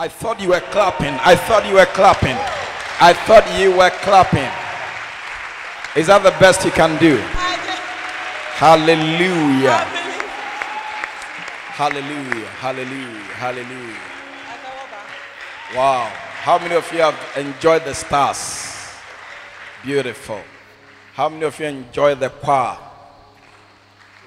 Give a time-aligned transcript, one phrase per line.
[0.00, 1.12] I thought you were clapping.
[1.24, 2.36] I thought you were clapping.
[3.00, 4.46] I thought you were clapping.
[6.00, 7.16] Is that the best you can do?
[8.62, 9.82] Hallelujah.
[11.74, 12.46] Hallelujah.
[12.62, 13.26] Hallelujah.
[13.42, 14.00] Hallelujah.
[15.74, 16.06] Wow.
[16.46, 18.94] How many of you have enjoyed the stars?
[19.82, 20.40] Beautiful.
[21.14, 22.78] How many of you enjoy the choir?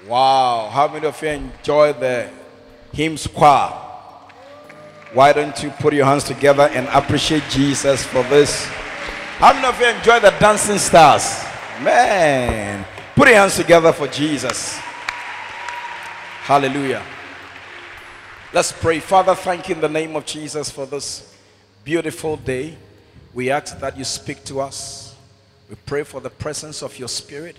[0.06, 0.68] Wow.
[0.70, 2.28] How many of you enjoy the
[2.92, 3.91] hymns choir?
[5.12, 8.64] Why don't you put your hands together and appreciate Jesus for this?
[9.36, 11.44] How many of you enjoy the dancing stars?
[11.82, 14.78] Man, put your hands together for Jesus.
[16.44, 17.02] Hallelujah.
[18.54, 19.00] Let's pray.
[19.00, 21.36] Father, thank you in the name of Jesus for this
[21.84, 22.78] beautiful day.
[23.34, 25.14] We ask that you speak to us.
[25.68, 27.56] We pray for the presence of your spirit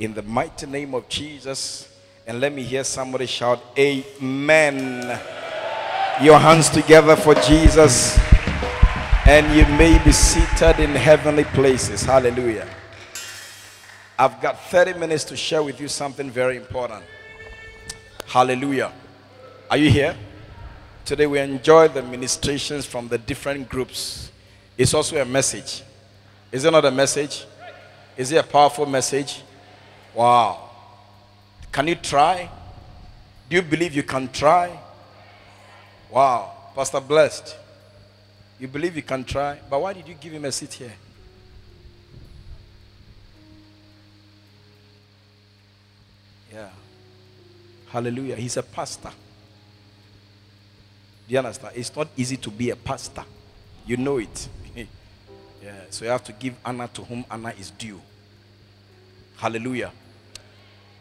[0.00, 1.88] in the mighty name of Jesus.
[2.26, 5.20] And let me hear somebody shout, Amen.
[6.22, 8.16] Your hands together for Jesus,
[9.26, 12.04] and you may be seated in heavenly places.
[12.04, 12.68] Hallelujah.
[14.16, 17.02] I've got 30 minutes to share with you something very important.
[18.26, 18.92] Hallelujah.
[19.68, 20.14] Are you here?
[21.04, 24.30] Today we enjoy the ministrations from the different groups.
[24.78, 25.82] It's also a message.
[26.52, 27.44] Is it not a message?
[28.16, 29.42] Is it a powerful message?
[30.14, 30.70] Wow.
[31.72, 32.48] Can you try?
[33.50, 34.78] Do you believe you can try?
[36.14, 36.52] Wow.
[36.76, 37.56] Pastor Blessed.
[38.60, 40.92] You believe you can try, but why did you give him a seat here?
[46.52, 46.68] Yeah.
[47.88, 48.36] Hallelujah.
[48.36, 49.10] He's a pastor.
[51.26, 51.74] Do you understand?
[51.76, 53.24] It's not easy to be a pastor.
[53.84, 54.48] You know it.
[54.76, 55.80] yeah.
[55.90, 58.00] So you have to give honor to whom honor is due.
[59.36, 59.90] Hallelujah.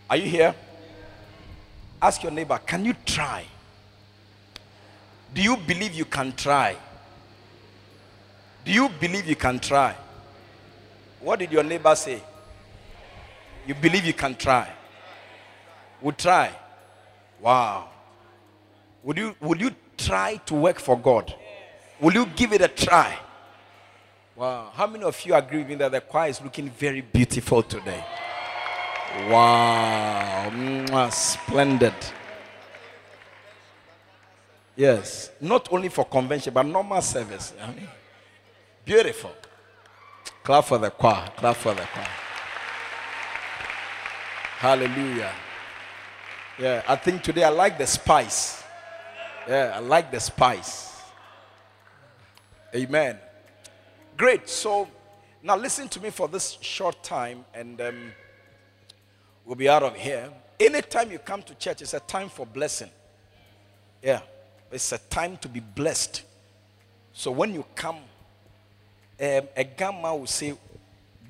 [0.10, 0.56] Are you here?
[2.02, 3.46] Ask your neighbor, can you try?
[5.34, 6.76] Do you believe you can try?
[8.66, 9.96] Do you believe you can try?
[11.20, 12.22] What did your neighbor say?
[13.66, 14.70] You believe you can try?
[16.02, 16.52] Would try?
[17.42, 17.90] Wow.
[19.04, 21.34] Would you would you try to work for God?
[22.00, 23.18] Will you give it a try?
[24.36, 24.72] Wow.
[24.74, 28.04] How many of you agree with me that the choir is looking very beautiful today?
[29.30, 30.50] Wow.
[30.52, 31.94] Mwah, splendid.
[34.76, 35.32] Yes.
[35.40, 37.54] Not only for convention, but normal service.
[37.62, 37.88] I mean,
[38.84, 39.32] beautiful.
[40.44, 41.30] Clap for the choir.
[41.38, 42.08] Clap for the choir.
[44.58, 45.32] Hallelujah.
[46.58, 48.64] Yeah, I think today I like the spice.
[49.48, 51.02] Yeah, I like the spice.
[52.74, 53.18] Amen.
[54.16, 54.48] Great.
[54.48, 54.88] So
[55.42, 58.12] now listen to me for this short time and um,
[59.46, 60.30] we'll be out of here.
[60.60, 62.90] Anytime you come to church, it's a time for blessing.
[64.02, 64.22] Yeah.
[64.74, 66.24] It's a time to be blessed.
[67.14, 70.56] So when you come, um, a gamma will say,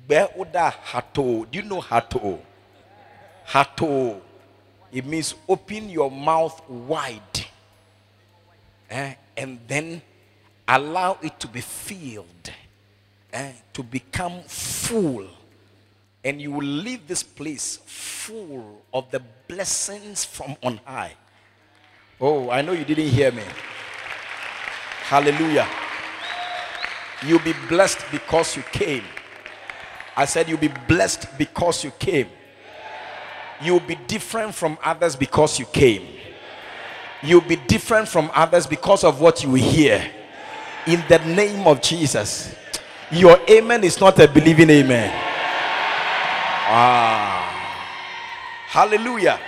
[0.08, 1.44] Beoda hato.
[1.44, 2.40] Do you know hato?
[3.44, 4.22] Hato.
[4.90, 7.44] It means open your mouth wide.
[8.88, 9.14] Eh?
[9.36, 10.00] And then
[10.66, 12.50] allow it to be filled.
[13.30, 13.52] Eh?
[13.74, 15.26] To become full.
[16.24, 21.12] And you will leave this place full of the blessings from on high.
[22.20, 23.42] Oh, I know you didn't hear me.
[25.04, 25.68] Hallelujah.
[27.26, 29.04] You'll be blessed because you came.
[30.16, 32.28] I said you'll be blessed because you came.
[33.60, 36.06] You'll be different from others because you came.
[37.22, 40.10] You'll be different from others because of what you hear.
[40.86, 42.54] In the name of Jesus.
[43.10, 45.10] Your amen is not a believing amen.
[46.68, 47.50] Wow.
[48.66, 49.38] Hallelujah.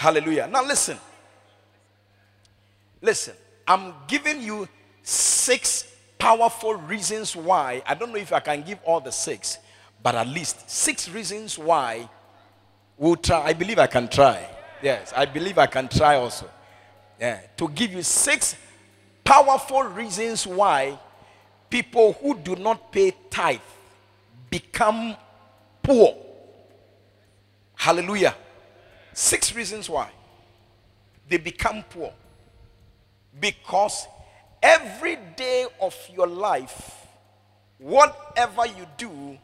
[0.00, 0.48] Hallelujah.
[0.50, 0.96] Now listen.
[3.02, 3.34] Listen.
[3.68, 4.66] I'm giving you
[5.02, 7.82] six powerful reasons why.
[7.86, 9.58] I don't know if I can give all the six,
[10.02, 12.08] but at least six reasons why
[12.96, 13.42] we'll try.
[13.42, 14.48] I believe I can try.
[14.82, 16.48] Yes, I believe I can try also.
[17.20, 17.38] Yeah.
[17.58, 18.56] To give you six
[19.22, 20.98] powerful reasons why
[21.68, 23.60] people who do not pay tithe
[24.48, 25.14] become
[25.82, 26.16] poor.
[27.74, 28.34] Hallelujah.
[29.20, 30.08] Six reasons why
[31.28, 32.10] they become poor.
[33.38, 34.06] Because
[34.62, 37.06] every day of your life,
[37.76, 39.36] whatever you do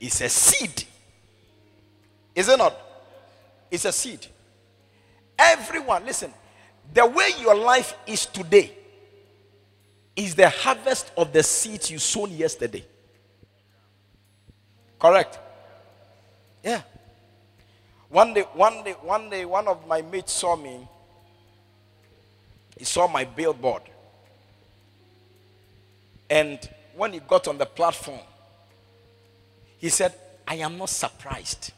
[0.00, 0.82] is a seed.
[2.34, 2.76] Is it not?
[3.70, 4.26] It's a seed.
[5.38, 6.32] Everyone, listen,
[6.92, 8.72] the way your life is today
[10.16, 12.84] is the harvest of the seeds you sown yesterday.
[14.98, 15.38] Correct?
[16.64, 16.82] Yeah.
[18.08, 20.88] One day, one day, one day, one of my mates saw me
[22.78, 23.82] He saw my billboard.
[26.30, 26.58] And
[26.94, 28.20] when he got on the platform,
[29.78, 30.14] he said,
[30.46, 31.72] I am not surprised.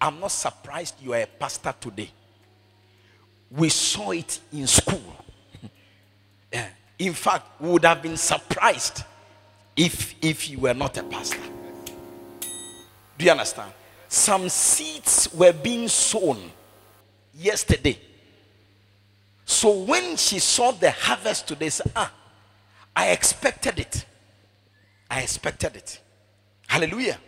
[0.00, 2.10] I'm not surprised you are a pastor today.
[3.50, 5.16] We saw it in school.
[6.52, 6.68] yeah.
[6.96, 9.02] In fact, we would have been surprised
[9.76, 11.40] if, if you were not a pastor.
[13.18, 13.72] Do you understand?
[14.14, 16.38] Some seeds were being sown
[17.34, 17.98] yesterday.
[19.44, 22.12] So when she saw the harvest today, said, ah,
[22.94, 24.06] I expected it.
[25.10, 26.00] I expected it.
[26.68, 27.18] Hallelujah.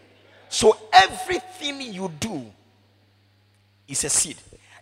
[0.48, 2.52] So everything you do
[3.88, 4.36] is a seed.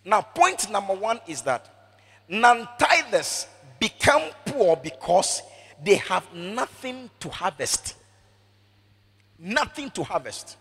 [0.05, 1.97] Now, point number one is that
[2.29, 3.47] non-tithers
[3.81, 5.41] become poor because
[5.83, 7.95] they have nothing to harvest.
[9.39, 10.59] Nothing to harvest.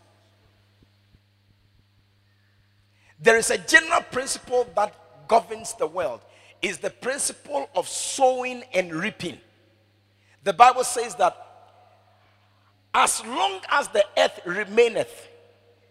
[3.24, 4.94] There is a general principle that
[5.28, 6.20] governs the world.
[6.62, 9.38] Is the principle of sowing and reaping.
[10.44, 11.36] The Bible says that
[12.94, 15.28] as long as the earth remaineth,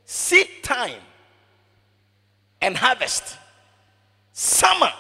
[0.05, 1.00] seed time
[2.61, 3.37] and harvest,
[4.32, 4.93] summer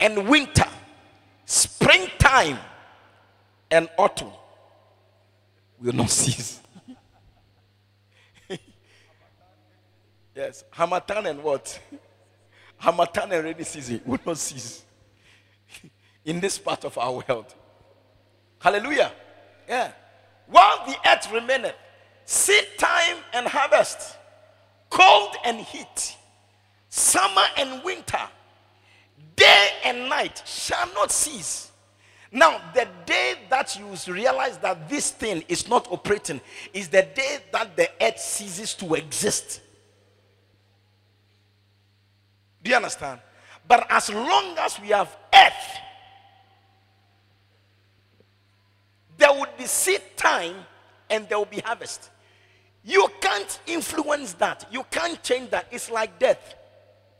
[0.00, 0.68] and winter,
[1.44, 2.58] springtime
[3.70, 4.30] and autumn
[5.80, 6.60] will not cease.
[10.38, 11.80] Yes, Harmattan and what?
[12.78, 14.84] Harmattan and rainy season will not cease
[16.24, 17.52] in this part of our world.
[18.60, 19.12] Hallelujah.
[19.68, 19.90] Yeah.
[20.46, 21.74] While the earth remaineth,
[22.24, 24.16] seed time and harvest,
[24.88, 26.16] cold and heat,
[26.88, 28.28] summer and winter,
[29.34, 31.72] day and night shall not cease.
[32.30, 36.40] Now, the day that you realize that this thing is not operating
[36.72, 39.62] is the day that the earth ceases to exist.
[42.62, 43.20] Do you understand?
[43.66, 45.78] But as long as we have earth,
[49.16, 50.54] there will be seed time
[51.10, 52.10] and there will be harvest.
[52.84, 54.66] You can't influence that.
[54.70, 55.66] You can't change that.
[55.70, 56.54] It's like death.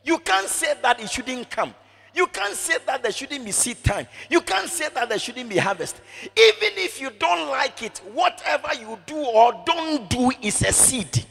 [0.03, 1.73] You can't say that it shouldn't come.
[2.15, 4.07] You can't say that there shouldn't be seed time.
[4.29, 6.01] You can't say that there shouldn't be harvest.
[6.23, 11.25] Even if you don't like it, whatever you do or don't do is a seed.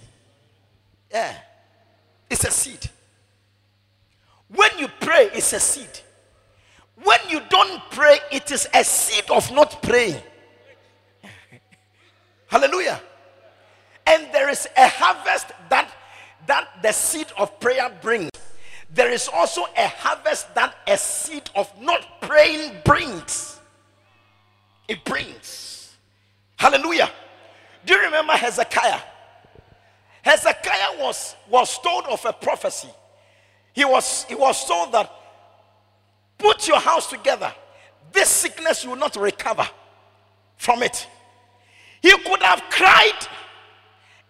[1.11, 1.35] Yeah.
[2.31, 2.89] It's a seed.
[4.49, 6.01] When you pray, it's a seed.
[7.03, 10.21] When you don't pray, it is a seed of not praying.
[12.47, 13.01] Hallelujah.
[14.07, 15.93] And there is a harvest that
[16.47, 18.31] that the seed of prayer brings.
[18.93, 23.61] There is also a harvest that a seed of not praying brings.
[24.89, 25.95] It brings.
[26.57, 27.11] Hallelujah.
[27.85, 29.01] Do you remember Hezekiah?
[30.23, 32.89] Hezekiah was, was told of a prophecy.
[33.79, 35.09] He was, he was told that
[36.37, 37.55] put your house together.
[38.11, 39.69] This sickness will not recover
[40.57, 41.07] from it.
[42.03, 43.21] He could have cried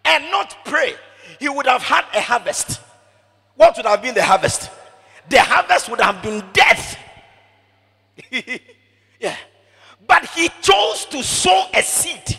[0.04, 0.96] and not pray.
[1.40, 2.82] He would have had a harvest.
[3.56, 4.70] What would have been the harvest?
[5.30, 6.98] The harvest would have been death.
[9.18, 9.36] yeah.
[10.06, 12.38] But he chose to sow a seed.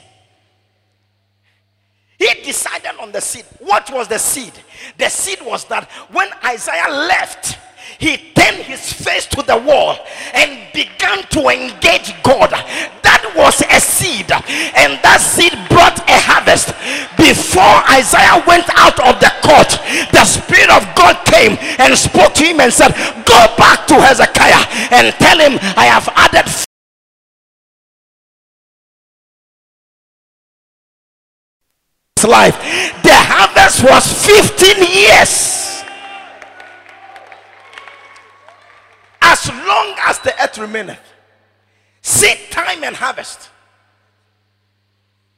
[2.19, 3.45] He decided on the seed.
[3.59, 4.51] What was the seed?
[4.97, 7.57] The seed was that when Isaiah left,
[7.97, 9.97] he turned his face to the wall
[10.33, 12.51] and began to engage God.
[12.51, 16.75] That was a seed, and that seed brought a harvest.
[17.15, 19.79] Before Isaiah went out of the court,
[20.11, 22.91] the Spirit of God came and spoke to him and said,
[23.23, 26.51] Go back to Hezekiah and tell him, I have added
[32.23, 32.55] life.
[33.03, 35.59] The harvest was 15 years.
[39.29, 40.99] as long as the earth remaineth,
[42.01, 43.49] seed time and harvest,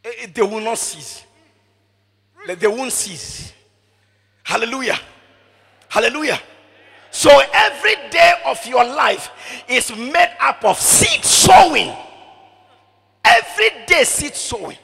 [0.04, 1.26] eh, eh, they will not cease.
[2.48, 3.54] They won't cease.
[4.44, 4.98] Hallelujah.
[5.90, 6.40] Hallelujah.
[7.12, 9.30] So every day of your life
[9.68, 11.94] is made up of seed sowing.
[13.24, 14.78] Every day, seed sowing.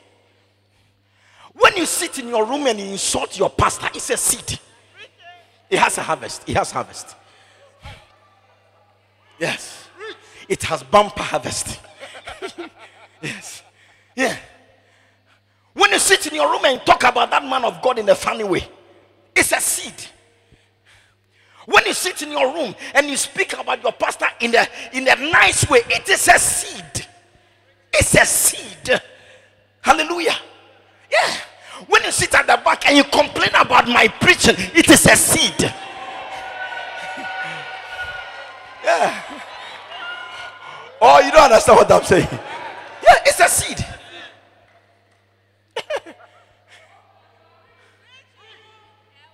[1.57, 4.59] When you sit in your room and you insult your pastor, it's a seed.
[5.69, 6.47] It has a harvest.
[6.47, 7.15] It has harvest.
[9.39, 9.89] Yes.
[10.47, 11.79] It has bumper harvest.
[13.21, 13.63] yes.
[14.15, 14.35] Yeah.
[15.73, 18.15] When you sit in your room and talk about that man of God in a
[18.15, 18.67] funny way,
[19.35, 19.93] it's a seed.
[21.65, 25.07] When you sit in your room and you speak about your pastor in a in
[25.07, 27.05] a nice way, it is a seed.
[27.93, 29.01] It's a seed.
[29.81, 30.35] Hallelujah.
[31.11, 31.35] Yeah.
[31.88, 35.15] When you sit at the back and you complain about my preaching, it is a
[35.15, 35.74] seed.
[38.84, 39.22] Yeah.
[41.01, 42.27] Oh, you don't understand what I'm saying?
[42.31, 43.86] Yeah, it's a seed.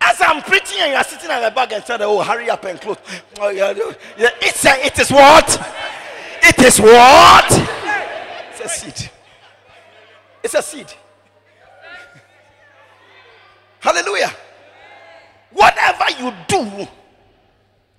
[0.02, 2.66] As I'm preaching and you are sitting at the back and saying, Oh, hurry up
[2.66, 2.98] and close.
[3.40, 3.74] Oh, yeah,
[4.18, 4.30] yeah.
[4.42, 5.48] It's a, it is what?
[6.42, 7.46] It is what?
[8.50, 9.12] It's a seed.
[10.44, 10.94] It's a seed.
[13.84, 14.34] Hallelujah.
[15.52, 16.88] Whatever you do,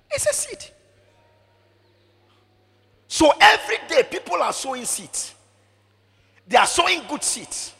[0.09, 0.65] it's a seed.
[3.07, 5.35] So every day people are sowing seeds.
[6.47, 7.71] They are sowing good seeds.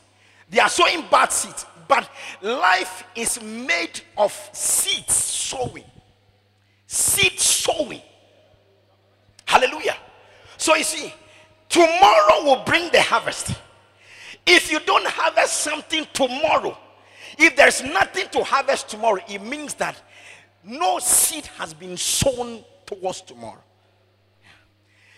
[0.47, 1.65] They are sowing bad seeds.
[1.87, 2.07] But
[2.43, 5.83] life is made of seed sowing.
[6.85, 8.03] Seed sowing.
[9.45, 9.97] Hallelujah.
[10.57, 11.11] So you see,
[11.69, 13.55] tomorrow will bring the harvest.
[14.45, 16.77] If you don't harvest something tomorrow,
[17.37, 20.01] if there's nothing to harvest tomorrow, it means that
[20.63, 23.61] no seed has been sown towards tomorrow.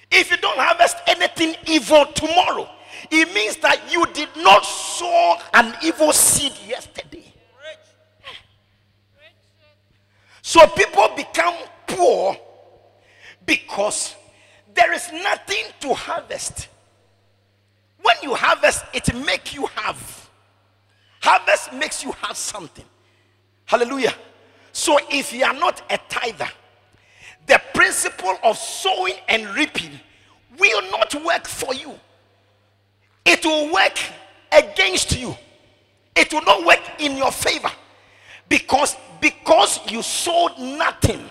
[0.10, 2.70] If you don't harvest anything evil tomorrow,
[3.12, 7.34] it means that you did not sow an evil seed yesterday.
[10.42, 11.56] So people become
[11.88, 12.38] poor
[13.46, 14.16] because
[14.74, 16.70] there is nothing to harvest.
[18.02, 20.27] When you harvest, it makes you have.
[21.30, 22.86] Harvest makes you have something.
[23.66, 24.14] Hallelujah.
[24.72, 26.48] So if you are not a tither,
[27.48, 30.00] the principle of sowing and reaping
[30.58, 32.00] will not work for you.
[33.26, 34.00] It will work
[34.54, 35.36] against you.
[36.16, 37.72] It will not work in your favor.
[38.48, 41.30] Because because you sowed nothing,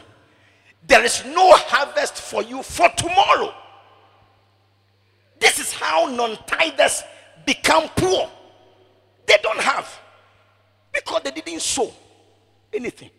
[0.87, 3.55] there is no harvest for you for tomorrow.
[5.41, 7.03] This is how non-tithers
[7.47, 8.31] become poor.
[9.27, 9.89] They don't have
[10.93, 11.93] because they didn't sow
[12.73, 13.11] anything.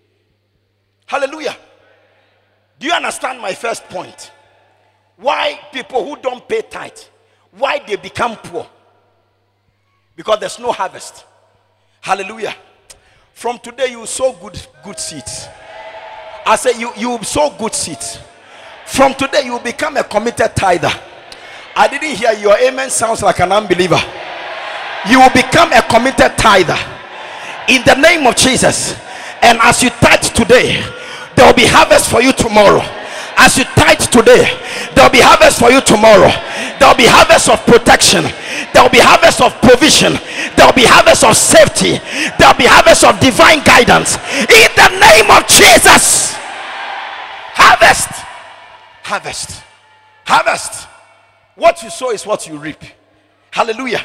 [1.05, 1.55] Hallelujah.
[2.79, 4.31] Do you understand my first point?
[5.15, 6.97] Why people who don't pay tithe,
[7.51, 8.67] why they become poor?
[10.15, 11.25] Because there's no harvest.
[12.01, 12.55] Hallelujah.
[13.33, 15.47] From today you sow good good seeds.
[16.45, 18.19] I say you you sow good seeds.
[18.85, 20.91] From today you become a committed tither.
[21.75, 23.99] I didn't hear your amen sounds like an unbeliever.
[25.09, 26.77] You will become a committed tither
[27.67, 28.95] in the name of Jesus.
[29.41, 30.83] And as you tithe today,
[31.35, 32.81] there will be harvest for you tomorrow.
[33.37, 34.49] As you tithe today,
[34.95, 36.33] there will be harvest for you tomorrow.
[36.79, 38.25] There will be harvest of protection.
[38.73, 40.17] There will be harvest of provision.
[40.57, 42.01] There will be harvest of safety.
[42.41, 44.17] There will be harvest of divine guidance.
[44.49, 46.33] In the name of Jesus.
[47.53, 48.09] Harvest.
[49.05, 49.61] Harvest.
[50.25, 50.87] Harvest.
[51.55, 52.81] What you sow is what you reap.
[53.51, 54.01] Hallelujah.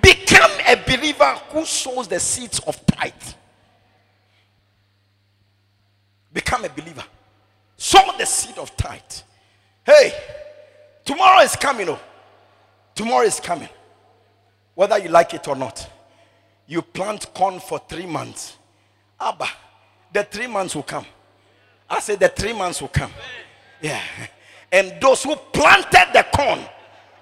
[0.00, 3.12] Become a believer who sows the seeds of tithe.
[6.32, 7.04] Become a believer.
[7.76, 9.00] Sow the seed of tithe.
[9.84, 10.14] Hey,
[11.04, 11.88] tomorrow is coming.
[11.88, 12.00] Oh,
[12.94, 13.68] tomorrow is coming.
[14.74, 15.90] Whether you like it or not,
[16.66, 18.56] you plant corn for three months.
[19.20, 19.48] Abba,
[20.12, 21.04] the three months will come.
[21.88, 23.10] I said the three months will come.
[23.82, 24.00] Yeah.
[24.70, 26.60] And those who planted the corn,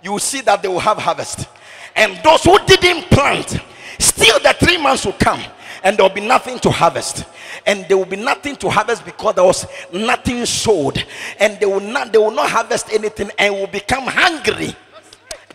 [0.02, 1.48] you will see that they will have harvest.
[1.96, 3.58] And those who didn't plant,
[3.98, 5.40] still the three months will come
[5.82, 7.24] and there will be nothing to harvest.
[7.66, 11.04] And there will be nothing to harvest because there was nothing sowed.
[11.38, 14.74] And they will not they will not harvest anything and will become hungry.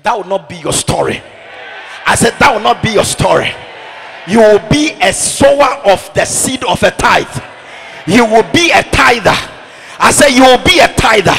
[0.04, 1.22] That will not be your story.
[2.06, 3.51] I said that will not be your story.
[4.27, 7.44] You will be a sower of the seed of a tithe.
[8.08, 9.36] You will be a tither.
[10.00, 11.36] I said you will be a tither.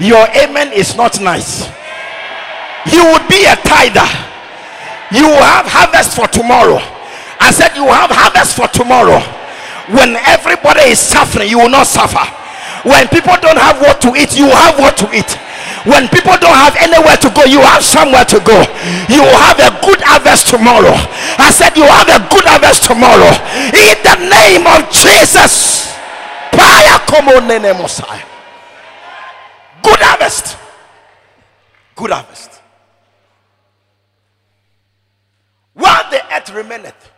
[0.00, 1.68] Your amen is not nice
[2.88, 4.08] you will be a tither
[5.12, 6.80] you will have harvest for tomorrow
[7.40, 9.18] I said, You will have harvest for tomorrow.
[9.96, 12.20] When everybody is suffering, you will not suffer.
[12.86, 15.26] When people don't have what to eat, you have what to eat.
[15.88, 18.60] When people don't have anywhere to go, you have somewhere to go.
[19.08, 20.92] You will have a good harvest tomorrow.
[21.40, 23.32] I said, You have a good harvest tomorrow.
[23.72, 25.88] In the name of Jesus.
[29.82, 30.56] Good harvest.
[31.96, 32.49] Good harvest.
[36.46, 37.10] Remaineth,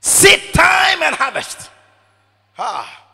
[0.00, 1.70] seed time and harvest
[2.58, 3.08] ah,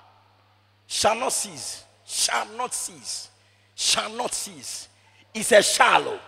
[0.87, 3.29] shall not cease, shall not cease,
[3.75, 4.89] shall not cease.
[5.33, 6.19] It's a shallow,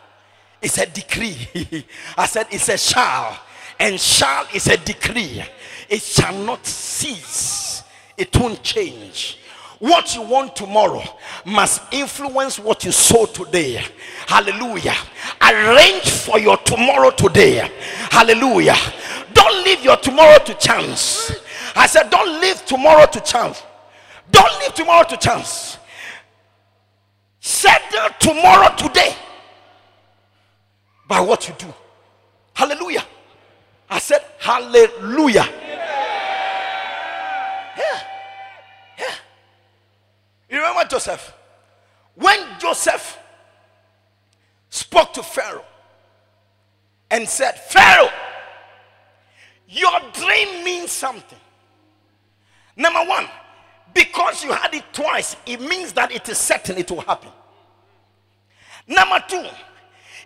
[0.61, 1.87] it's a decree.
[2.17, 3.39] I said it's a shall,
[3.79, 5.43] and shall is a decree.
[5.89, 7.83] It shall not cease,
[8.17, 9.39] it won't change.
[9.79, 11.03] What you want tomorrow
[11.45, 13.85] must influence what you sow today.
[14.27, 14.95] Hallelujah.
[15.43, 17.71] Arrange for your tomorrow today.
[18.11, 18.77] Hallelujah.
[19.35, 21.33] Don't leave your tomorrow to chance.
[21.75, 23.63] I said, don't leave tomorrow to chance.
[24.31, 25.79] Don't leave tomorrow to chance.
[27.41, 29.15] Settle tomorrow today
[31.07, 31.73] by what you do.
[32.55, 33.05] Hallelujah.
[33.89, 35.49] I said, Hallelujah.
[40.49, 41.33] You remember Joseph?
[42.15, 43.19] When Joseph
[44.71, 45.65] spoke to Pharaoh
[47.11, 48.11] and said, Pharaoh,
[49.69, 51.39] your dream means something.
[52.77, 53.27] Number one,
[53.95, 57.31] because you had it twice, it means that it is certain it will happen.
[58.87, 59.45] Number two,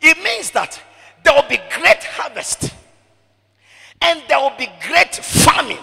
[0.02, 0.80] it means that
[1.24, 2.74] there will be great harvest
[4.02, 5.78] and there will be great famine.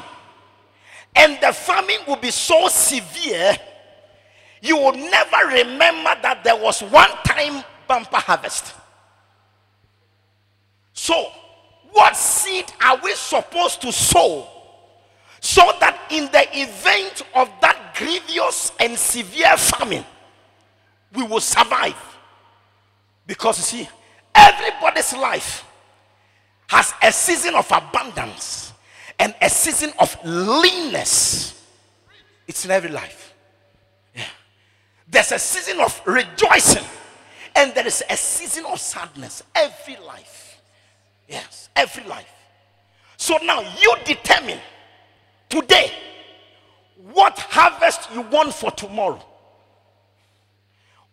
[1.15, 3.55] And the famine will be so severe,
[4.61, 8.73] you will never remember that there was one time bumper harvest.
[10.93, 11.31] So,
[11.91, 14.47] what seed are we supposed to sow
[15.39, 20.05] so that in the event of that grievous and severe famine,
[21.13, 21.95] we will survive?
[23.25, 23.89] Because you see,
[24.33, 25.63] everybody's life
[26.67, 28.73] has a season of abundance
[29.19, 31.63] and a season of leanness.
[32.47, 33.26] It's in every life.
[35.09, 36.83] There's a season of rejoicing
[37.55, 39.43] and there is a season of sadness.
[39.55, 40.61] Every life.
[41.27, 42.31] Yes, every life.
[43.17, 44.59] So now you determine
[45.49, 45.91] today
[47.11, 49.23] what harvest you want for tomorrow.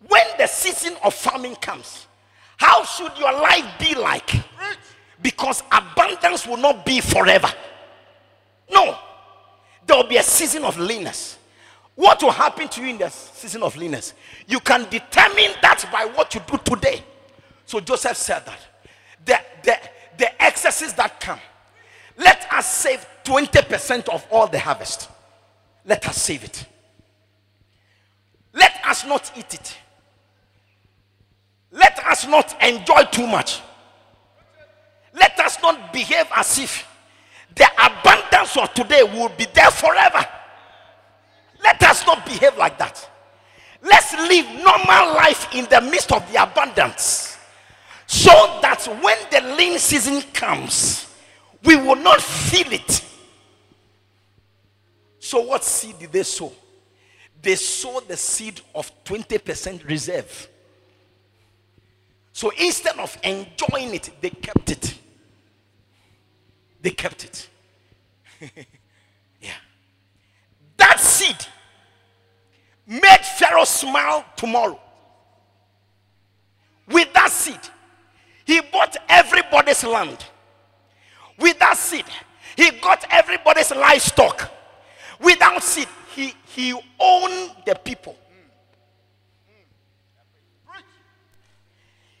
[0.07, 2.05] When the season of farming comes,
[2.57, 4.31] how should your life be like?
[5.21, 7.51] Because abundance will not be forever.
[8.71, 8.97] No,
[9.87, 11.37] there will be a season of leanness.
[11.95, 14.13] What will happen to you in the season of leanness?
[14.47, 17.03] You can determine that by what you do today.
[17.65, 18.59] So Joseph said that
[19.25, 19.77] the, the,
[20.17, 21.39] the excesses that come,
[22.17, 25.09] let us save 20% of all the harvest.
[25.85, 26.65] Let us save it.
[28.53, 29.77] Let us not eat it.
[31.71, 33.61] Let us not enjoy too much.
[35.13, 36.87] Let us not behave as if
[37.55, 40.25] the abundance of today will be there forever.
[41.65, 43.09] Let us not behave like that.
[43.81, 47.37] Let's live normal life in the midst of the abundance
[48.07, 51.07] so that when the lean season comes,
[51.63, 53.03] we will not feel it.
[55.19, 56.53] So, what seed did they sow?
[57.41, 60.49] They sowed the seed of 20% reserve.
[62.35, 64.99] So instead of enjoying it, they kept it.
[66.81, 67.47] They kept it.
[69.41, 69.53] yeah.
[70.75, 71.37] That seed
[72.87, 74.79] made Pharaoh smile tomorrow.
[76.87, 77.59] With that seed,
[78.45, 80.23] he bought everybody's land.
[81.39, 82.05] With that seed,
[82.55, 84.51] he got everybody's livestock.
[85.19, 88.15] Without seed, he, he owned the people.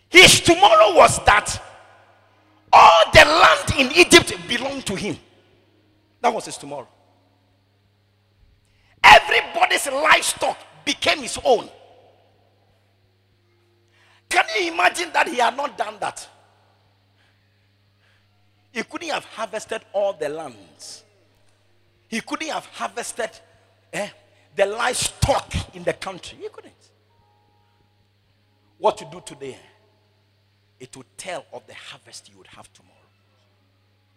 [0.09, 1.61] His tomorrow was that
[2.71, 5.17] all the land in Egypt belonged to him.
[6.21, 6.87] That was his tomorrow.
[9.75, 11.69] Everybody's livestock became his own.
[14.29, 16.27] Can you imagine that he had not done that?
[18.71, 21.03] He couldn't have harvested all the lands.
[22.07, 23.29] He couldn't have harvested
[23.93, 24.09] eh,
[24.55, 26.37] the livestock in the country.
[26.41, 26.73] He couldn't.
[28.77, 29.57] What you do today?
[30.79, 32.95] it will tell of the harvest you would have tomorrow.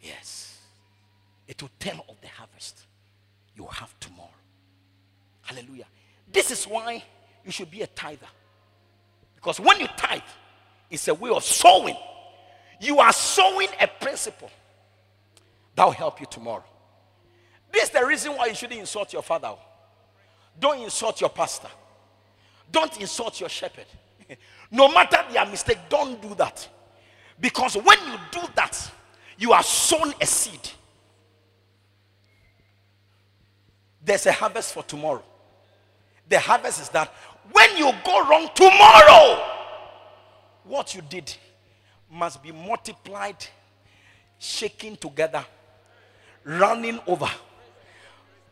[0.02, 0.58] Yes.
[1.46, 2.84] It will tell of the harvest
[3.54, 4.37] you have tomorrow.
[5.48, 5.86] Hallelujah.
[6.30, 7.02] This is why
[7.42, 8.26] you should be a tither.
[9.34, 10.20] Because when you tithe,
[10.90, 11.96] it's a way of sowing.
[12.80, 14.50] You are sowing a principle
[15.74, 16.64] that will help you tomorrow.
[17.72, 19.54] This is the reason why you shouldn't insult your father.
[20.60, 21.68] Don't insult your pastor.
[22.70, 23.86] Don't insult your shepherd.
[24.70, 26.68] No matter their mistake, don't do that.
[27.40, 28.90] Because when you do that,
[29.38, 30.60] you are sown a seed.
[34.04, 35.22] There's a harvest for tomorrow.
[36.28, 37.12] The harvest is that
[37.52, 39.42] when you go wrong tomorrow,
[40.64, 41.34] what you did
[42.10, 43.46] must be multiplied,
[44.38, 45.44] shaken together,
[46.44, 47.28] running over,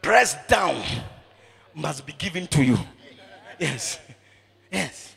[0.00, 0.82] pressed down,
[1.74, 2.78] must be given to you.
[3.58, 3.98] Yes.
[4.72, 5.14] Yes.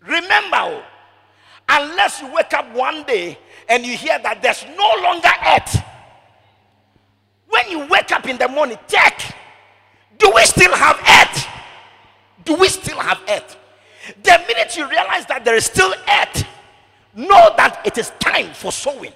[0.00, 0.82] Remember, oh,
[1.68, 5.82] unless you wake up one day and you hear that there's no longer earth.
[7.48, 9.34] When you wake up in the morning, check.
[10.18, 11.47] Do we still have earth?
[12.48, 13.58] Do we still have earth?
[14.22, 16.46] The minute you realize that there is still earth,
[17.14, 19.12] know that it is time for sowing.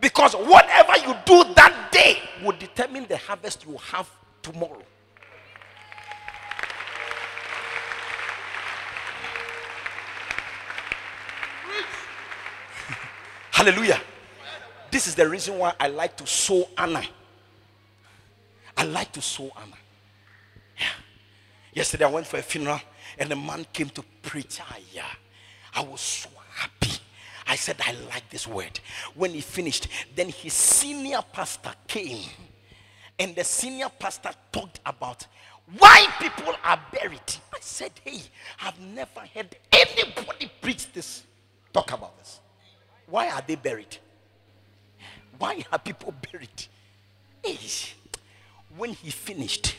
[0.00, 4.10] Because whatever you do that day will determine the harvest you have
[4.42, 4.82] tomorrow.
[13.52, 14.00] Hallelujah.
[14.90, 17.04] This is the reason why I like to sow Anna.
[18.76, 19.76] I like to sow Anna.
[21.74, 22.80] Yesterday I went for a funeral
[23.18, 24.60] and a man came to preach.
[24.62, 25.18] Ah.
[25.74, 26.92] I was so happy.
[27.46, 28.78] I said, I like this word.
[29.14, 32.30] When he finished, then his senior pastor came
[33.18, 35.26] and the senior pastor talked about
[35.78, 37.20] why people are buried.
[37.52, 38.20] I said, Hey,
[38.62, 41.24] I've never heard anybody preach this.
[41.72, 42.40] Talk about this.
[43.06, 43.96] Why are they buried?
[45.38, 46.66] Why are people buried?
[47.42, 47.58] Hey,
[48.76, 49.76] when he finished,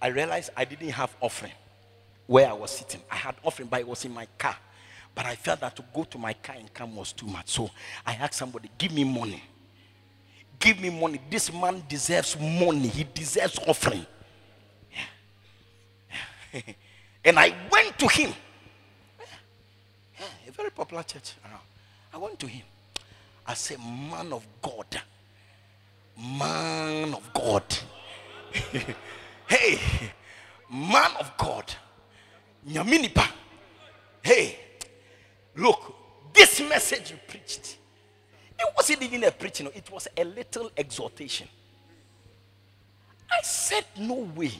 [0.00, 1.52] I realized I didn't have offering
[2.26, 3.00] where I was sitting.
[3.10, 4.56] I had offering, but it was in my car.
[5.14, 7.50] But I felt that to go to my car and come was too much.
[7.50, 7.70] So
[8.06, 9.42] I asked somebody, give me money.
[10.58, 11.20] Give me money.
[11.28, 12.88] This man deserves money.
[12.88, 14.06] He deserves offering.
[17.24, 18.32] and I went to him.
[20.46, 21.34] a very popular church
[22.12, 22.62] I went to him.
[23.46, 25.00] I said, Man of God.
[26.16, 27.64] Man of God.
[29.50, 29.78] hey,
[30.70, 31.74] man of God.
[32.66, 33.26] Nyaminipa.
[34.22, 34.58] Hey,
[35.56, 35.94] look,
[36.32, 37.76] this message you preached
[38.60, 41.48] it wasn't even a preaching, it was a little exhortation.
[43.30, 44.52] I said, No way.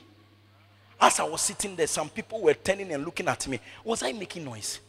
[1.01, 3.61] As I was sitting there, some people were turning and looking at me.
[3.85, 4.81] Was I making noise?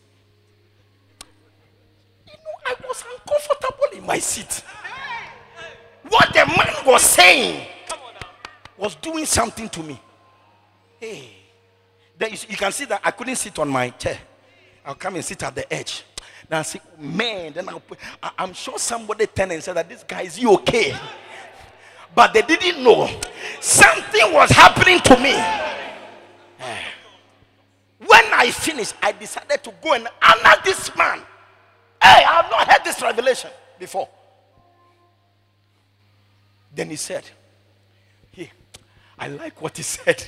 [2.28, 4.64] You know, I was uncomfortable in my seat.
[6.08, 7.68] What the man was saying
[8.82, 10.02] was doing something to me.
[11.00, 11.30] Hey,
[12.17, 14.17] there you, you can see that I couldn't sit on my chair.
[14.84, 16.04] I'll come and sit at the edge.
[16.50, 17.84] Then I say, man, then I'll
[18.24, 20.96] I, I'm sure somebody turned and said that this guy is you okay?
[22.15, 23.08] But they didn't know
[23.60, 25.34] something was happening to me.
[28.00, 31.20] When I finished, I decided to go and honor this man.
[32.02, 34.10] Hey, I have not heard this revelation before.
[36.74, 37.30] Then he said,
[39.22, 40.28] I like what he said.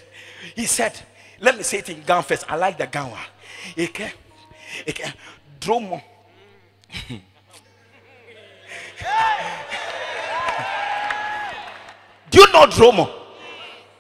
[0.56, 0.94] He said,
[1.40, 2.46] Let me say it in Ghana first.
[2.48, 3.18] I like the Ghana.
[3.76, 4.14] Ike,
[4.88, 5.14] Ike,
[5.60, 6.00] Dromo.
[12.30, 13.12] Do you know Dromo?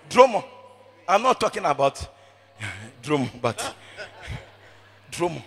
[0.08, 0.44] Dromo.
[1.08, 2.08] I'm not talking about
[3.02, 3.76] Dromo, but
[5.12, 5.42] Dromo.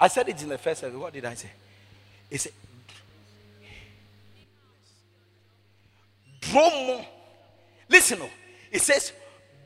[0.00, 0.98] I said it in the first service.
[0.98, 1.50] What did I say?
[2.28, 2.52] He said,
[6.50, 7.04] Dromo.
[7.88, 8.30] Listen, oh.
[8.70, 9.12] it says,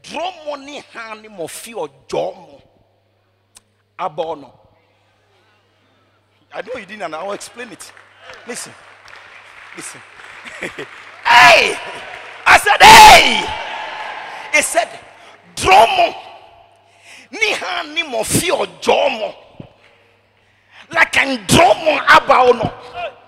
[0.03, 2.61] Dromo ni hani mo fi ojomo.
[3.99, 4.53] Abono.
[6.53, 7.93] I know you didn't, and I'll explain it.
[8.47, 8.73] Listen.
[9.77, 10.01] Listen.
[10.61, 11.77] hey!
[12.47, 14.57] I said, hey!
[14.57, 14.89] He said,
[15.55, 16.15] Dromo.
[17.31, 19.35] Ni hani mo fi ojomo.
[20.93, 23.20] Like an dromo abaono.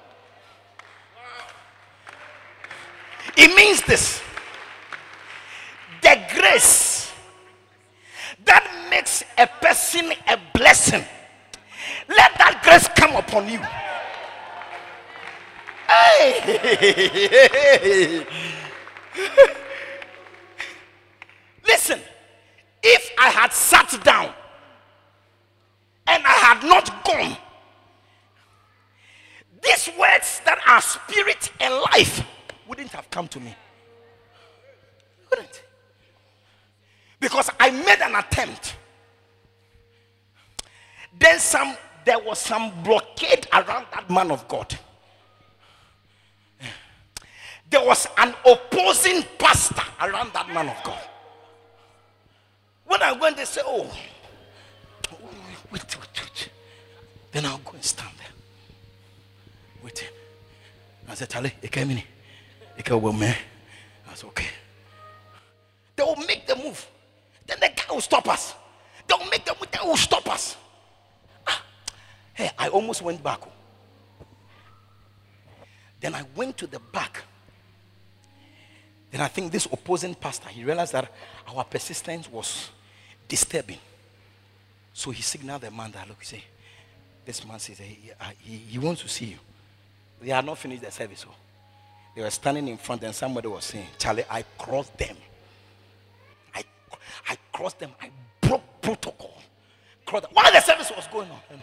[3.43, 4.23] It means this
[6.01, 7.11] the grace
[8.45, 11.05] that makes a person a blessing.
[12.09, 13.59] Let that grace come upon you.
[15.89, 18.25] Hey!
[21.67, 21.99] Listen,
[22.81, 24.33] if I had sat down
[26.07, 27.37] and I had not gone,
[29.65, 32.25] these words that are spirit and life
[32.73, 33.55] wouldn't have come to me.
[35.29, 35.63] Wouldn't.
[37.21, 38.77] Because I made an attempt.
[41.19, 44.75] Then some there was some blockade around that man of God.
[47.69, 51.03] There was an opposing pastor around that man of God.
[52.87, 53.83] When I went, they said, Oh,
[55.11, 55.21] wait,
[55.71, 56.49] wait, wait.
[57.33, 58.29] Then I'll go and stand there.
[59.85, 60.09] Waiting.
[61.07, 62.03] I said, Charlie, you came in.
[62.77, 63.35] You came with me.
[64.07, 64.47] that's Okay.
[65.97, 66.87] They will make the move.
[67.47, 68.55] Then the guy will stop us.
[69.07, 69.71] They will make the move.
[69.71, 70.57] They will stop us.
[71.47, 71.63] Ah.
[72.33, 73.41] Hey, I almost went back.
[76.01, 77.23] Then I went to the back.
[79.11, 81.13] Then I think this opposing pastor, he realized that
[81.47, 82.71] our persistence was
[83.29, 83.79] disturbing.
[84.95, 86.45] So he signaled the man that, look, he say,
[87.25, 89.39] this man says he, he, he wants to see you.
[90.21, 91.21] They had not finished the service.
[91.21, 91.29] So
[92.15, 95.17] they were standing in front and somebody was saying, Charlie, I crossed them.
[96.55, 96.63] I,
[97.29, 97.93] I crossed them.
[98.01, 99.41] I broke protocol.
[100.05, 100.33] Crossed them.
[100.35, 101.63] While the service was going on, and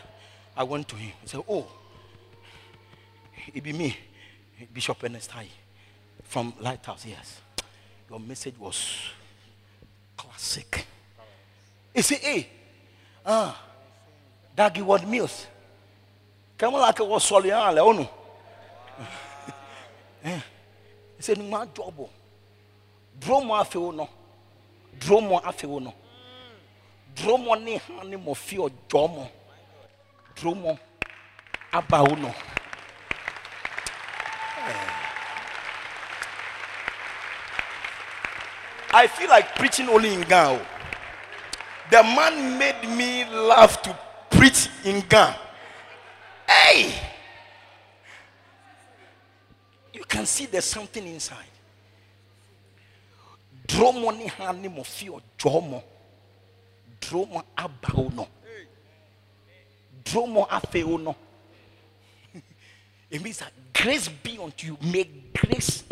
[0.58, 1.12] I went to him.
[1.22, 1.68] He said, oh,
[3.54, 3.96] it be me,
[4.74, 5.48] Bishop Ernest High
[6.24, 7.42] from Lighthouse, yes.
[8.10, 8.98] Your message was
[10.18, 10.86] classic.
[11.94, 12.50] He said, hey,
[13.26, 13.60] ah,
[14.56, 15.48] Dag Heward-Mills?
[16.58, 18.10] Come on, like a was solian, Leono.
[20.24, 20.32] He
[21.20, 22.10] said, My job.
[23.20, 24.10] Draw more afeo no.
[25.00, 25.94] Draw more afeo no.
[27.16, 29.30] Draw more ne honey mo feel jomo.
[30.36, 30.80] Draw more
[31.74, 32.34] about no.
[38.92, 40.66] I feel like preaching only in Ghana.
[41.92, 43.98] The man made me laugh to
[44.32, 45.38] preach in Ghana.
[46.48, 46.94] Hey!
[49.94, 51.46] You can see there's something inside.
[53.68, 55.84] Dromo ni hani mo fio dromo.
[57.00, 58.28] Dromo abao no.
[60.04, 61.16] Dromo afeo no.
[63.12, 64.78] It means that grace be unto you.
[64.82, 65.84] May grace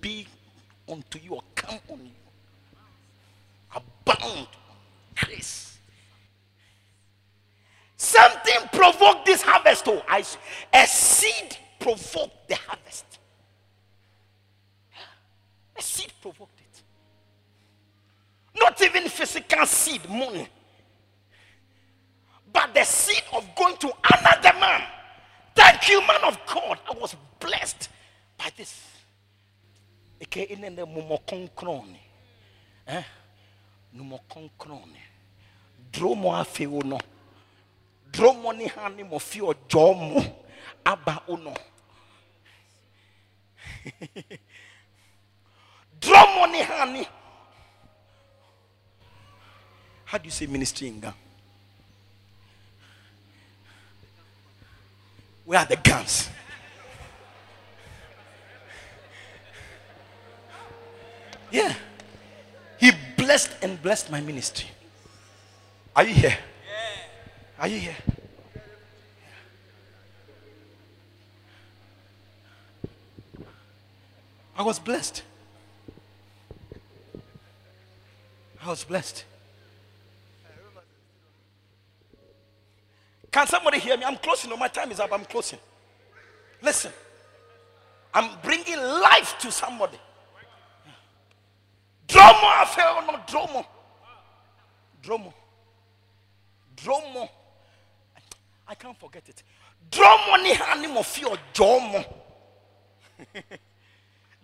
[0.00, 0.26] be
[0.88, 2.10] unto you or come on you.
[3.74, 4.48] Abound
[5.14, 5.78] grace.
[7.96, 9.88] Something provoked this harvest.
[9.88, 10.24] Oh, I,
[10.72, 13.05] a seed provoked the harvest.
[15.78, 16.82] A seed provoked it.
[18.58, 20.48] Not even physical seed, money.
[22.52, 24.82] But the seed of going to another man.
[25.54, 26.78] Thank you, man of God.
[26.88, 27.88] I was blessed
[28.38, 28.82] by this.
[32.86, 33.02] Eh?
[35.90, 36.98] Dromo afe uno.
[38.10, 40.22] Dromo ni hani mo fi ojo mo.
[40.84, 41.54] Aba uno.
[46.00, 47.08] Dromo money, honey.
[50.04, 51.14] How do you say ministry in Ghana?
[55.44, 56.28] Where are the guns?
[61.50, 61.74] Yeah.
[62.78, 64.68] He blessed and blessed my ministry.
[65.94, 66.38] Are you here?
[67.58, 67.96] Are you here?
[74.58, 75.22] I was blessed.
[78.66, 79.24] I was blessed.
[83.30, 84.04] Can somebody hear me?
[84.04, 84.50] I'm closing.
[84.50, 85.12] No, my time is up.
[85.12, 85.60] I'm closing.
[86.60, 86.90] Listen.
[88.12, 89.98] I'm bringing life to somebody.
[92.08, 93.64] Dromo afeo no dromo.
[95.00, 95.32] Dromo.
[96.76, 97.28] Dromo.
[98.66, 99.44] I can't forget it.
[99.90, 102.04] Dromo ni hani mo fio jomo.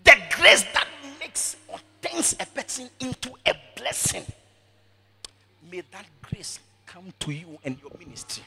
[0.04, 0.88] The grace that
[1.20, 1.56] makes
[2.02, 4.24] turns a person into a blessing.
[5.70, 8.42] May that grace come to you and your ministry.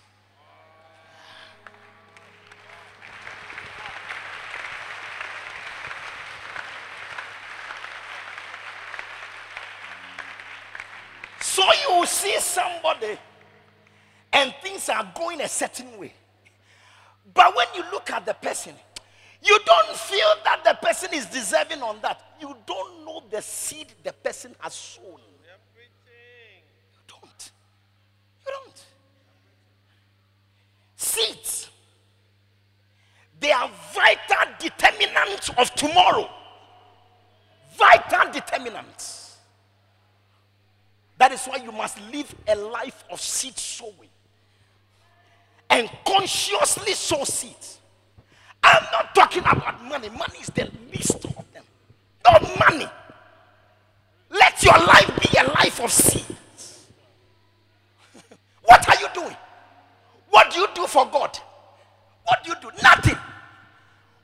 [11.40, 13.18] So you see somebody
[14.34, 16.14] and things are going a certain way.
[17.34, 18.74] But when you look at the person,
[19.44, 22.22] you don't feel that the person is deserving on that.
[22.40, 25.06] You don't know the seed the person has sown.
[25.06, 27.52] You don't.
[28.46, 28.86] You don't.
[30.96, 31.70] Seeds.
[33.40, 36.30] They are vital determinants of tomorrow.
[37.78, 39.38] Vital determinants.
[41.18, 44.10] That is why you must live a life of seed sowing
[45.70, 47.80] and consciously sow seeds.
[48.64, 49.05] I'm not
[49.42, 50.10] talking about money.
[50.10, 51.64] Money is the least of them.
[52.24, 52.88] Not money.
[54.30, 56.88] Let your life be a life of seeds.
[58.64, 59.36] what are you doing?
[60.30, 61.38] What do you do for God?
[62.26, 62.70] What do you do?
[62.82, 63.18] Nothing.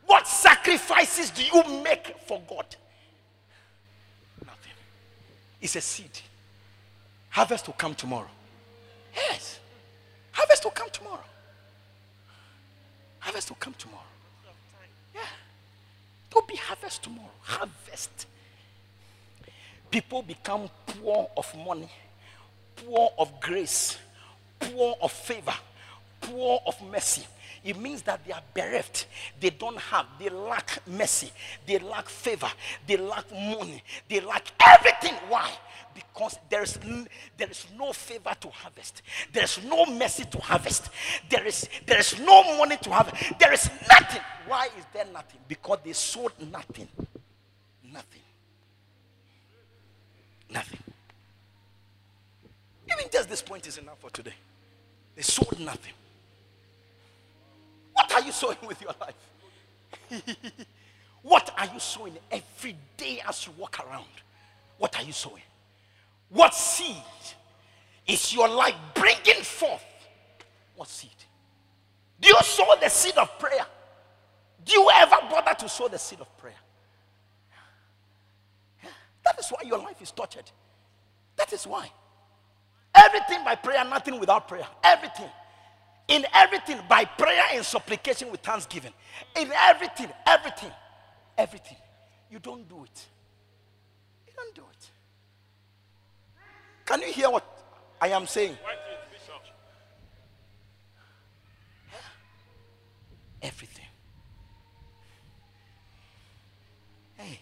[0.06, 2.66] What sacrifices do you make for God?
[4.46, 4.74] Nothing.
[5.62, 6.20] It's a seed.
[7.30, 8.28] Harvest will come tomorrow.
[9.16, 9.60] Yes.
[10.32, 11.24] Harvest will come tomorrow.
[13.20, 14.02] Harvest will come tomorrow.
[16.32, 17.30] There'll be harvest tomorrow.
[17.42, 18.28] Harvest.
[19.90, 21.90] People become poor of money,
[22.78, 23.98] poor of grace,
[24.60, 25.54] poor of favor,
[26.22, 27.26] poor of mercy.
[27.64, 29.08] It means that they are bereft.
[29.40, 31.32] They don't have, they lack mercy,
[31.68, 32.50] they lack favor,
[32.88, 35.14] they lack money, they lack everything.
[35.30, 35.52] Why?
[35.94, 36.80] Because there is,
[37.38, 40.90] there is no favor to harvest, there is no mercy to harvest,
[41.30, 44.22] there is, there is no money to harvest, there is nothing.
[44.48, 45.40] Why is there nothing?
[45.48, 46.88] Because they sold nothing.
[47.84, 48.22] Nothing.
[50.50, 50.80] Nothing.
[52.92, 54.34] Even just this point is enough for today.
[55.16, 55.94] They sold nothing.
[58.02, 60.24] What are you sowing with your life?
[61.22, 64.06] what are you sowing every day as you walk around?
[64.80, 65.44] What are you sowing?
[66.30, 66.96] What seed
[68.08, 69.86] is your life bringing forth
[70.76, 71.12] What seed?
[72.20, 73.66] Do you sow the seed of prayer?
[74.66, 76.56] Do you ever bother to sow the seed of prayer?
[79.24, 80.50] That is why your life is tortured.
[81.36, 81.92] That is why.
[82.96, 84.66] Everything by prayer, nothing without prayer.
[84.84, 85.30] Everything.
[86.12, 88.92] In everything, by prayer and supplication with thanksgiving.
[89.34, 90.72] In everything, everything,
[91.38, 91.78] everything.
[92.30, 93.06] You don't do it.
[94.28, 94.90] You don't do it.
[96.86, 97.46] Can you hear what
[98.02, 98.58] I am saying?
[103.42, 103.86] Everything.
[107.16, 107.40] Hey.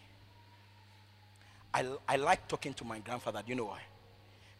[1.73, 3.41] I, I like talking to my grandfather.
[3.43, 3.81] Do you know why?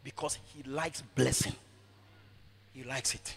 [0.02, 1.54] Because he likes blessing.
[2.72, 3.36] He likes it.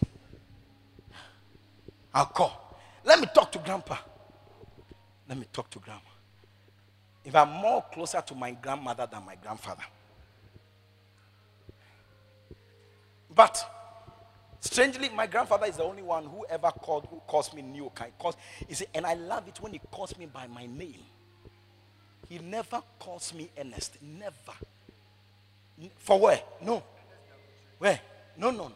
[2.14, 2.78] I'll call.
[3.04, 3.96] Let me talk to grandpa.
[5.28, 6.00] Let me talk to grandma.
[7.24, 9.82] If I'm more closer to my grandmother than my grandfather.
[13.34, 13.64] But
[14.60, 18.12] strangely, my grandfather is the only one who ever called who calls me new kind.
[18.18, 18.36] Calls,
[18.68, 21.00] you see, and I love it when he calls me by my name.
[22.28, 23.98] He never calls me Ernest.
[24.00, 24.52] Never.
[25.96, 26.40] For where?
[26.62, 26.82] No.
[27.78, 28.00] Where?
[28.36, 28.74] No, no, no.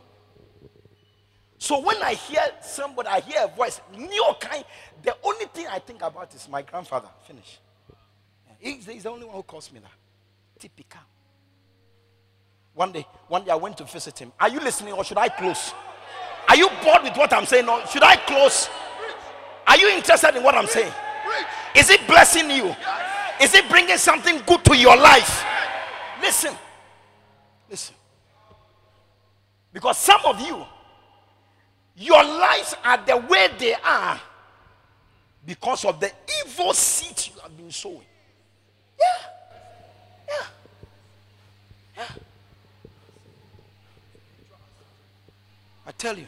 [1.58, 4.64] So when I hear somebody, I hear a voice, new kind,
[5.02, 7.08] the only thing I think about is my grandfather.
[7.26, 7.58] Finish.
[8.58, 9.90] He's, he's the only one who calls me that.
[10.58, 11.00] Typical.
[12.74, 14.32] One day, one day I went to visit him.
[14.38, 15.72] Are you listening or should I close?
[16.48, 18.68] Are you bored with what I'm saying or should I close?
[19.66, 20.92] Are you interested in what I'm saying?
[21.74, 22.74] Is it blessing you?
[23.40, 25.44] Is it bringing something good to your life?
[26.20, 26.54] Listen.
[27.68, 27.94] Listen.
[29.72, 30.64] Because some of you,
[31.98, 34.20] your lives are the way they are
[35.44, 36.10] because of the
[36.44, 38.02] evil seeds you have been sowing.
[38.98, 39.06] Yeah.
[40.28, 40.46] Yeah.
[41.96, 42.08] Yeah.
[45.86, 46.26] I tell you.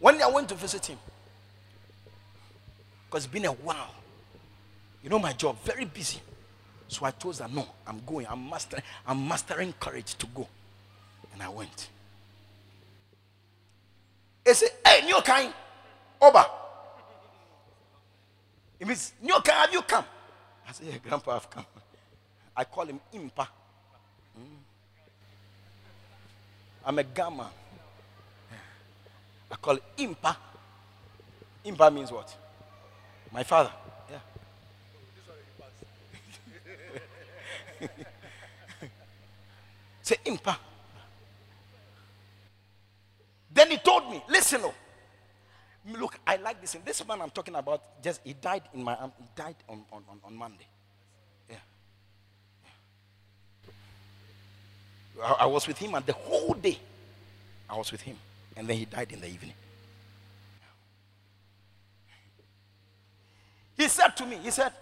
[0.00, 0.98] When I went to visit him.
[3.06, 3.94] Because it's been a while.
[5.02, 6.20] You know my job, very busy.
[6.88, 8.26] So I told her, no, I'm going.
[8.28, 10.46] I'm mastering, I'm mastering courage to go.
[11.32, 11.88] And I went.
[14.46, 15.52] He said, hey, new kind,
[16.20, 16.46] over.
[18.78, 20.04] It means, new kind, have you come?
[20.68, 21.66] I said, yeah, grandpa, I've come.
[22.56, 23.48] I call him Impa.
[24.38, 24.58] Mm.
[26.84, 27.50] I'm a gamma.
[29.50, 30.36] I call Impa.
[31.64, 32.36] Impa means what?
[33.32, 33.72] My father.
[34.08, 34.20] Yeah.
[40.02, 40.56] Say Impa.
[43.56, 44.74] Then he told me, listen, oh,
[45.98, 46.74] look, I like this.
[46.74, 49.12] And this man I'm talking about, just he died in my arm.
[49.18, 50.66] He died on, on, on, on Monday.
[51.48, 51.56] Yeah.
[55.16, 55.24] yeah.
[55.24, 56.78] I, I was with him and the whole day
[57.70, 58.18] I was with him.
[58.58, 59.54] And then he died in the evening.
[63.78, 64.72] He said to me, he said.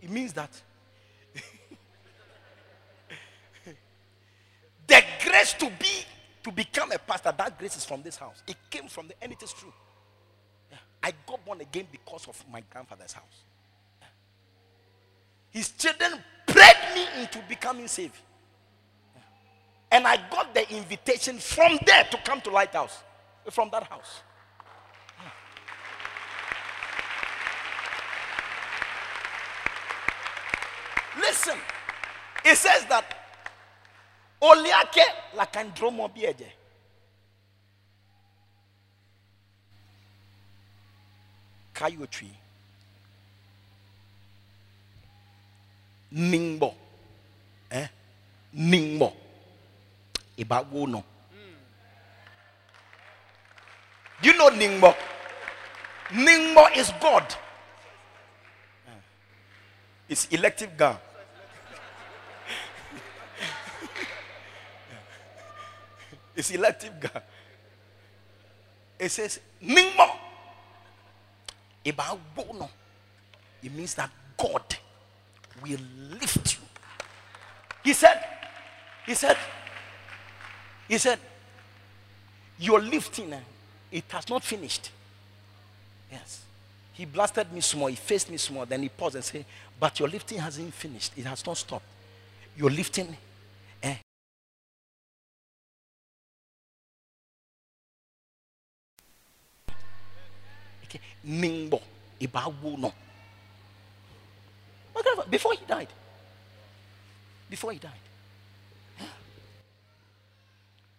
[0.00, 0.50] It means that
[4.92, 5.02] the
[5.42, 6.04] grace to be,
[6.44, 8.42] to become a pastor, that grace is from this house.
[8.46, 9.72] It came from the, and it is true.
[11.02, 13.42] I got born again because of my grandfather's house.
[15.50, 16.12] His children
[16.46, 18.16] prayed me into becoming saved.
[19.90, 23.02] And I got the invitation from there to come to Lighthouse,
[23.50, 24.20] from that house.
[31.18, 31.58] Listen,
[32.44, 33.21] it says that
[34.42, 35.04] Oliake
[35.36, 36.52] lakandromo bieje.
[41.72, 42.30] Kayotri.
[46.12, 46.74] Ningbo.
[47.70, 47.88] Eh?
[48.52, 49.16] Ningbo.
[50.36, 51.04] Ibawo no.
[54.20, 54.94] Do you know Ningbo?
[56.10, 57.24] Ningbo is God.
[60.08, 60.98] It's elective God.
[66.34, 67.22] It's elective God.
[68.98, 70.10] It says Ningmo.
[71.84, 74.62] It means that God
[75.62, 75.78] will
[76.20, 76.60] lift you.
[77.84, 78.24] He said,
[79.06, 79.36] He said,
[80.88, 81.18] He said,
[82.58, 83.40] Your lifting, eh,
[83.90, 84.90] it has not finished.
[86.10, 86.42] Yes.
[86.92, 89.44] He blasted me small, he faced me small, then he paused and said,
[89.80, 91.12] But your lifting hasn't finished.
[91.16, 91.86] It has not stopped.
[92.56, 93.16] Your lifting,
[101.24, 102.92] Ibawo no.
[104.94, 105.88] My never, before he died.
[107.48, 107.92] Before he died.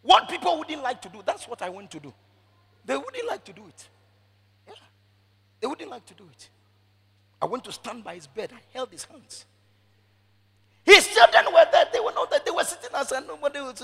[0.01, 2.13] What people wouldn't like to do, that's what I want to do.
[2.85, 3.87] They wouldn't like to do it.
[4.67, 4.73] Yeah.
[5.61, 6.49] They wouldn't like to do it.
[7.41, 8.51] I went to stand by his bed.
[8.53, 9.45] I held his hands.
[10.83, 11.85] His children were there.
[11.91, 12.41] They were not there.
[12.43, 13.25] They were sitting outside.
[13.25, 13.81] Nobody was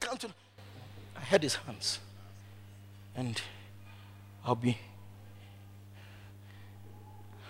[0.00, 0.32] counting.
[1.16, 1.98] I held his hands.
[3.14, 3.40] And
[4.44, 4.78] I'll be,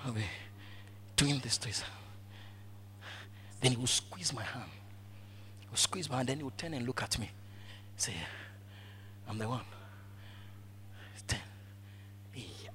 [0.06, 0.22] I'll be
[1.16, 1.92] doing this to his hand.
[3.60, 4.70] Then he will squeeze my hand.
[5.60, 6.28] He will squeeze my hand.
[6.28, 7.28] Then he will turn and look at me.
[7.96, 8.14] Say,
[9.28, 9.62] I'm the one.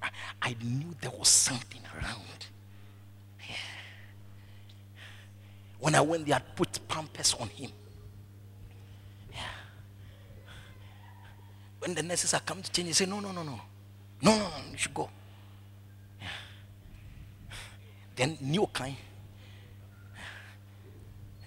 [0.02, 0.10] I,
[0.42, 2.46] I knew there was something around.
[3.48, 3.54] Yeah.
[5.78, 7.70] When I went, they had put pampers on him.
[9.32, 9.38] Yeah.
[11.78, 13.60] When the nurses are coming to change, they say, No, no, no, no.
[14.20, 15.08] No, no, no, you should go.
[18.16, 18.96] Then new kind.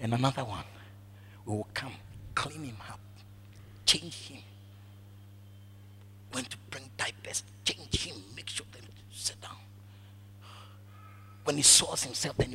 [0.00, 0.64] And another one.
[1.44, 1.92] We will come,
[2.34, 2.98] clean him up,
[3.84, 4.42] change him.
[6.34, 9.56] Went to bring diapers, change him, make sure that sit down.
[11.44, 12.52] When he saws himself, then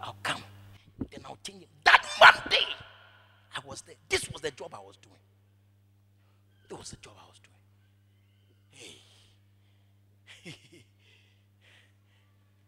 [0.00, 0.42] I'll come.
[1.10, 1.68] Then I'll change him.
[1.84, 2.64] That Monday,
[3.54, 3.96] I was there.
[4.08, 5.14] This was the job I was doing.
[6.66, 7.60] This was the job I was doing.
[8.70, 10.54] Hey.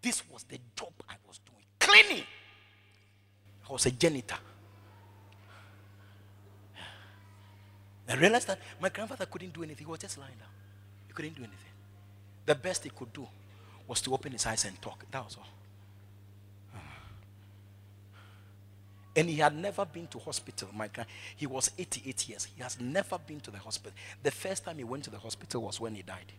[0.02, 1.64] This was the job I was doing.
[1.78, 2.24] Cleaning.
[3.68, 4.36] I was a janitor.
[8.08, 9.86] I realized that my grandfather couldn't do anything.
[9.86, 10.48] He was just lying down.
[11.06, 11.70] He couldn't do anything.
[12.44, 13.26] The best he could do
[13.86, 15.04] was to open his eyes and talk.
[15.10, 15.46] That was all.
[19.14, 20.68] And he had never been to hospital.
[20.74, 22.48] My grand, he was 88 years.
[22.56, 23.92] He has never been to the hospital.
[24.22, 26.32] The first time he went to the hospital was when he died.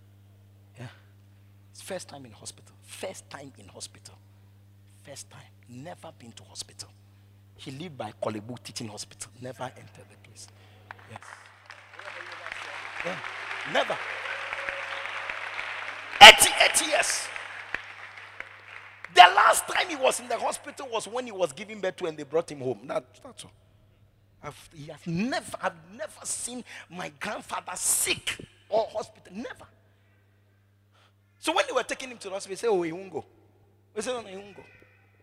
[1.73, 2.75] First time in hospital.
[2.81, 4.15] First time in hospital.
[5.03, 5.41] First time.
[5.67, 6.89] Never been to hospital.
[7.55, 9.31] He lived by Korle Bu Teaching Hospital.
[9.41, 10.47] Never entered the place.
[11.09, 11.19] Yes.
[13.05, 13.15] Yeah.
[13.73, 13.97] Never.
[16.21, 17.27] 88 years.
[19.15, 22.05] The last time he was in the hospital was when he was giving birth to
[22.05, 22.79] and they brought him home.
[22.87, 23.51] That, that's all.
[24.43, 28.37] I've, has never, I've never seen my grandfather sick
[28.69, 29.33] or hospital.
[29.33, 29.65] Never.
[31.43, 33.25] So when they were taking him to the hospital, they said, Oh, he won't go.
[33.93, 34.63] We said, No, he won't go.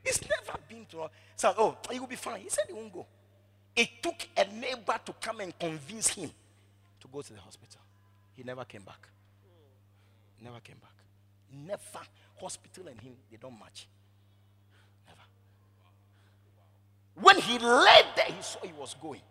[0.05, 1.09] He's never been to.
[1.35, 2.41] So, oh, he will be fine.
[2.41, 3.07] He said he won't go.
[3.75, 6.31] It took a neighbor to come and convince him
[7.01, 7.81] to go to the hospital.
[8.35, 9.09] He never came back.
[10.43, 10.93] Never came back.
[11.51, 12.05] Never.
[12.39, 13.89] Hospital and him, they don't match.
[15.07, 15.23] Never.
[17.15, 19.23] When he lay there, he saw he was going.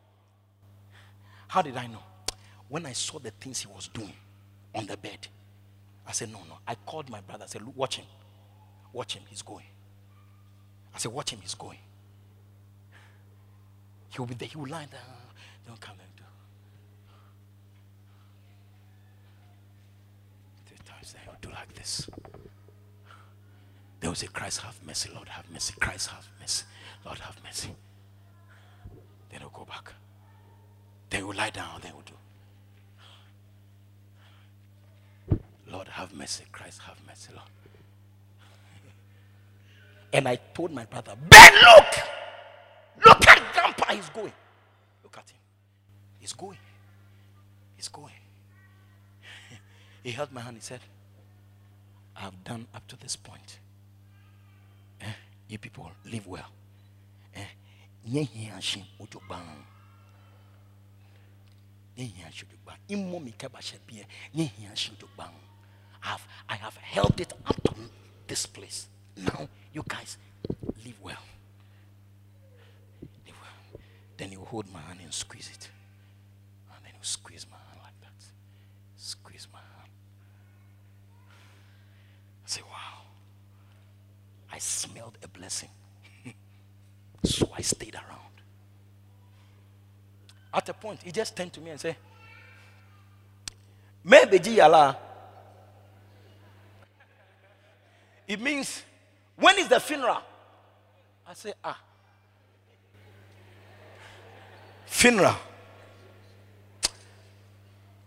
[1.48, 2.02] How did I know?
[2.68, 4.14] When I saw the things he was doing
[4.74, 5.28] on the bed,
[6.10, 6.58] I said, No, no.
[6.68, 7.46] I called my brother.
[7.46, 8.06] I said, Look, watch him.
[8.92, 9.24] Watch him.
[9.30, 9.66] He's going.
[10.94, 11.40] I said, Watch him.
[11.42, 11.78] He's going.
[14.10, 14.48] He will be there.
[14.48, 15.00] He will lie down.
[15.68, 16.24] Don't come and do.
[20.66, 21.14] Three times.
[21.14, 22.10] Then he will do like this.
[24.00, 26.64] They will say, Christ have mercy, Lord have mercy, Christ have mercy,
[27.06, 27.70] Lord have mercy.
[29.30, 29.94] Then they'll go back.
[31.10, 32.14] They will lie down, they will do.
[35.70, 37.48] Lord have mercy, Christ have mercy, Lord.
[40.14, 41.86] And I told my brother, Ben, look!
[43.06, 44.34] Look at Grandpa, he's going.
[45.04, 45.38] Look at him.
[46.20, 46.58] He's going.
[47.76, 48.14] He's going.
[50.04, 50.80] he held my hand, he said,
[52.16, 53.60] I have done up to this point.
[55.02, 55.06] Eh,
[55.48, 56.48] you people live well.
[57.36, 57.46] Eh,
[66.04, 67.74] I've, I have held it up to
[68.28, 68.88] this place.
[69.18, 70.18] Now, you guys
[70.86, 71.24] live well.
[73.02, 73.82] Live well.
[74.18, 75.70] Then you hold my hand and squeeze it.
[76.76, 78.26] And then you squeeze my hand like that.
[78.98, 79.92] Squeeze my hand.
[82.46, 83.02] I say, wow.
[84.52, 85.70] I smelled a blessing.
[87.24, 88.20] so I stayed around.
[90.54, 91.96] At a point, he just turned to me and said.
[98.30, 98.84] It means,
[99.36, 100.22] when is the funeral?
[101.28, 101.82] I say, ah.
[104.86, 105.36] Funeral.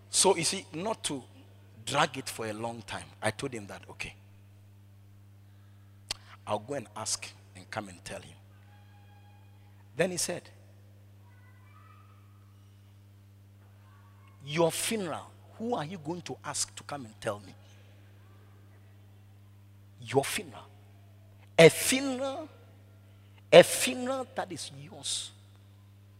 [0.08, 1.24] So you see, not to
[1.84, 4.14] drag it for a long time, I told him that, okay,
[6.46, 8.36] I'll go and ask and come and tell him.
[9.96, 10.42] Then he said,
[14.46, 17.54] Your funeral, who are you going to ask to come and tell me?
[20.06, 20.64] Your funeral.
[21.58, 22.48] A funeral
[23.52, 25.30] A funeral that is yours.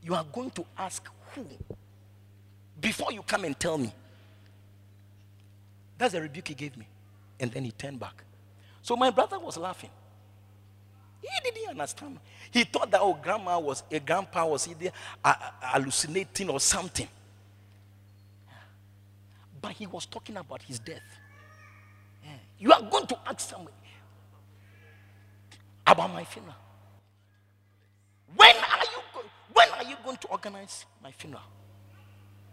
[0.03, 1.47] You are going to ask who
[2.79, 3.93] before you come and tell me.
[5.97, 6.87] That's the rebuke he gave me.
[7.41, 8.23] And then he turned back.
[8.83, 9.91] So my brother was laughing.
[11.23, 12.19] He didn't understand.
[12.51, 14.91] He thought that oh, grandma was a grandpa was either
[15.25, 17.09] uh, hallucinating or something.
[19.61, 21.01] But he was talking about his death.
[22.63, 23.75] You are going to ask somebody
[25.85, 26.55] about my funeral.
[28.37, 31.43] When are you go- when are you going to organize my funeral?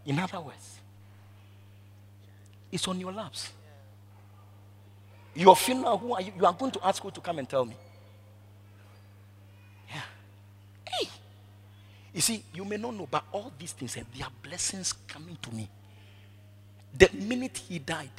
[0.04, 0.80] In other words,
[2.72, 3.52] it's on your laps.
[5.32, 6.32] Your funeral, who are you?
[6.36, 7.76] You are going to ask who to come and tell me.
[9.88, 10.02] Yeah.
[10.88, 11.08] Hey.
[12.12, 15.38] You see, you may not know, but all these things, and there are blessings coming
[15.40, 15.70] to me.
[16.98, 18.10] The minute he died,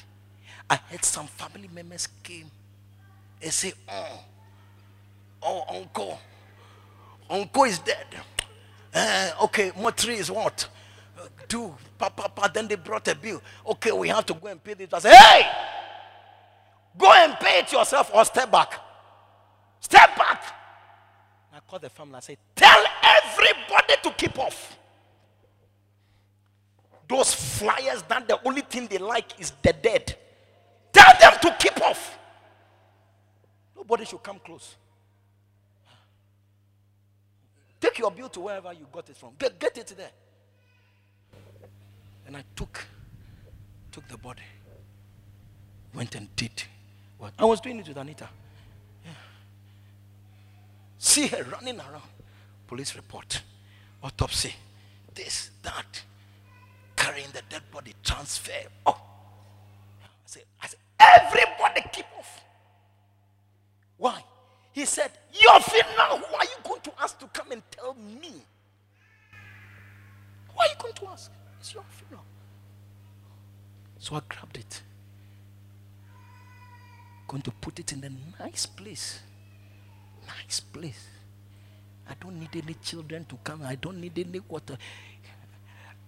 [0.72, 2.49] I had some family members came
[3.41, 4.19] and say, Oh,
[5.43, 6.17] oh, uncle,
[7.30, 8.05] uncle is dead.
[8.93, 10.69] Uh, okay, Motri is what?
[11.19, 12.49] Uh, do, papa, papa.
[12.53, 13.41] Then they brought a bill.
[13.67, 14.88] Okay, we have to go and pay this.
[14.93, 15.41] I said, Hey,
[16.97, 18.80] go and pay it yourself or step back.
[19.82, 20.41] Step back.
[21.53, 22.15] I called the family.
[22.15, 24.80] I said, Tell everybody to keep off.
[27.09, 30.15] Those flyers that the only thing they like is the dead.
[30.91, 32.17] Tell them to keep off.
[33.75, 34.75] Nobody should come close.
[37.79, 39.31] Take your bill to wherever you got it from.
[39.39, 40.11] Get, get it there.
[42.27, 42.85] And I took
[43.91, 44.43] took the body.
[45.93, 46.63] Went and did
[47.17, 48.29] what I was doing it with Anita.
[49.03, 49.11] Yeah.
[50.97, 52.09] See her running around.
[52.67, 53.41] Police report.
[54.01, 54.55] Autopsy.
[55.13, 56.03] This, that.
[56.95, 57.93] Carrying the dead body.
[58.03, 58.51] Transfer.
[58.85, 59.11] Oh.
[60.61, 62.41] I said, everybody keep off.
[63.97, 64.23] Why?
[64.71, 68.32] He said, Your funeral, who are you going to ask to come and tell me?
[70.53, 71.32] Who are you going to ask?
[71.59, 72.25] It's your funeral.
[73.99, 74.82] So I grabbed it.
[77.27, 79.19] Going to put it in a nice place.
[80.25, 81.07] Nice place.
[82.09, 83.61] I don't need any children to come.
[83.63, 84.77] I don't need any water.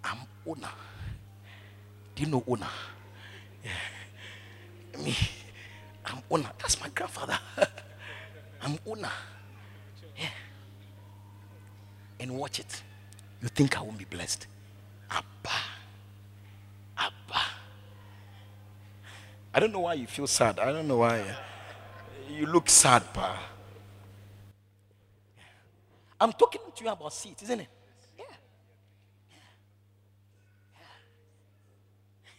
[0.04, 0.70] I'm owner.
[2.16, 2.68] Do you know owner?
[3.64, 3.72] Yeah.
[5.00, 5.18] Me,
[6.06, 6.52] I'm owner.
[6.60, 7.40] That's my grandfather.
[8.62, 9.10] I'm owner.
[10.18, 10.30] Yeah.
[12.20, 12.82] And watch it.
[13.42, 14.48] You think I won't be blessed?
[15.12, 15.56] Abba.
[16.98, 17.42] Abba.
[19.54, 20.60] I don't know why you feel sad.
[20.60, 21.24] I don't know why.
[22.30, 23.38] You look sad, pa.
[26.20, 27.68] I'm talking to you about seeds, isn't it?
[28.18, 28.26] Yeah.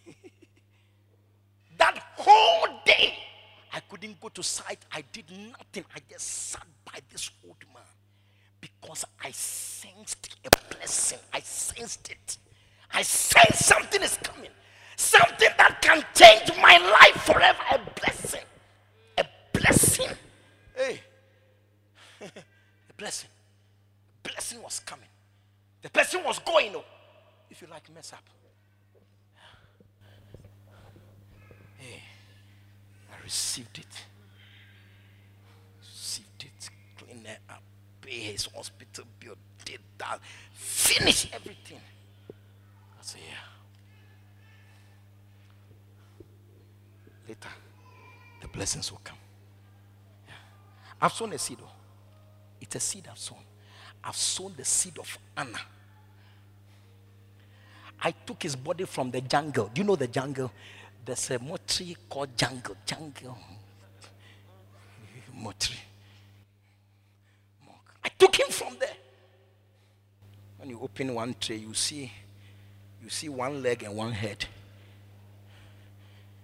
[0.06, 0.12] Yeah.
[1.76, 3.14] that whole day,
[4.04, 4.84] Couldn't go to site.
[4.92, 5.82] I did nothing.
[5.96, 7.82] I just sat by this old man
[8.60, 11.20] because I sensed a blessing.
[11.32, 12.36] I sensed it.
[12.92, 14.50] I sensed something is coming.
[14.96, 17.58] Something that can change my life forever.
[17.70, 18.42] A blessing.
[19.16, 19.24] A
[19.54, 20.10] blessing.
[20.76, 21.00] Hey.
[22.20, 23.30] a blessing.
[24.22, 25.08] A blessing was coming.
[25.80, 26.72] The blessing was going.
[26.76, 26.84] Oh,
[27.48, 28.22] if you like, mess up.
[31.78, 32.02] Hey.
[33.10, 34.04] I received it.
[35.80, 36.70] Received it.
[36.96, 37.62] Clean it up.
[38.00, 39.34] Pay his hospital bill.
[39.64, 40.20] Did that.
[40.52, 41.80] Finish everything.
[42.30, 43.34] I say, yeah.
[47.26, 47.48] Later,
[48.42, 49.16] the blessings will come.
[50.28, 50.34] Yeah.
[51.00, 51.58] I've sown a seed.
[51.62, 51.70] Oh.
[52.60, 53.38] It's a seed I've sown.
[54.02, 55.60] I've sown the seed of Anna.
[58.02, 59.70] I took his body from the jungle.
[59.72, 60.52] Do you know the jungle?
[61.04, 62.76] There's a mortuary called jungle.
[62.86, 63.38] Jungle.
[65.32, 65.80] Mortuary.
[68.02, 68.96] I took him from there.
[70.58, 72.10] When you open one tray, you see,
[73.02, 74.46] you see one leg and one head.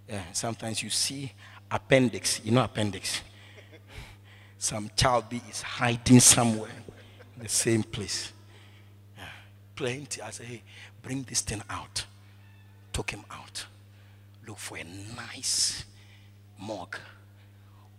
[0.09, 1.33] Yeah, sometimes you see
[1.71, 2.41] appendix.
[2.45, 3.23] You know appendix.
[4.59, 6.71] Some child be is hiding somewhere
[7.37, 8.33] in the same place.
[9.17, 9.25] Yeah,
[9.75, 10.21] plenty.
[10.21, 10.63] I say, hey,
[11.01, 12.05] bring this thing out.
[12.93, 13.65] Took him out.
[14.51, 14.85] Look for a
[15.15, 15.85] nice
[16.59, 16.97] mug.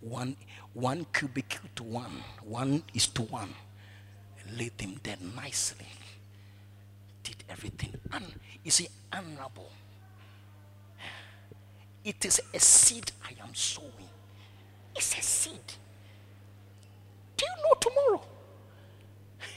[0.02, 0.36] One
[0.74, 2.22] one cubicle to one.
[2.42, 3.54] One is to one.
[4.58, 5.86] Laid him there nicely.
[7.22, 7.94] Did everything.
[8.12, 8.26] And
[8.62, 9.70] you see, honorable.
[12.04, 14.10] It is a seed I am sowing.
[14.94, 15.72] It's a seed.
[17.38, 18.22] Do you know tomorrow?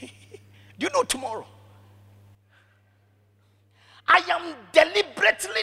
[0.00, 1.46] Do you know tomorrow?
[4.08, 5.62] I am deliberately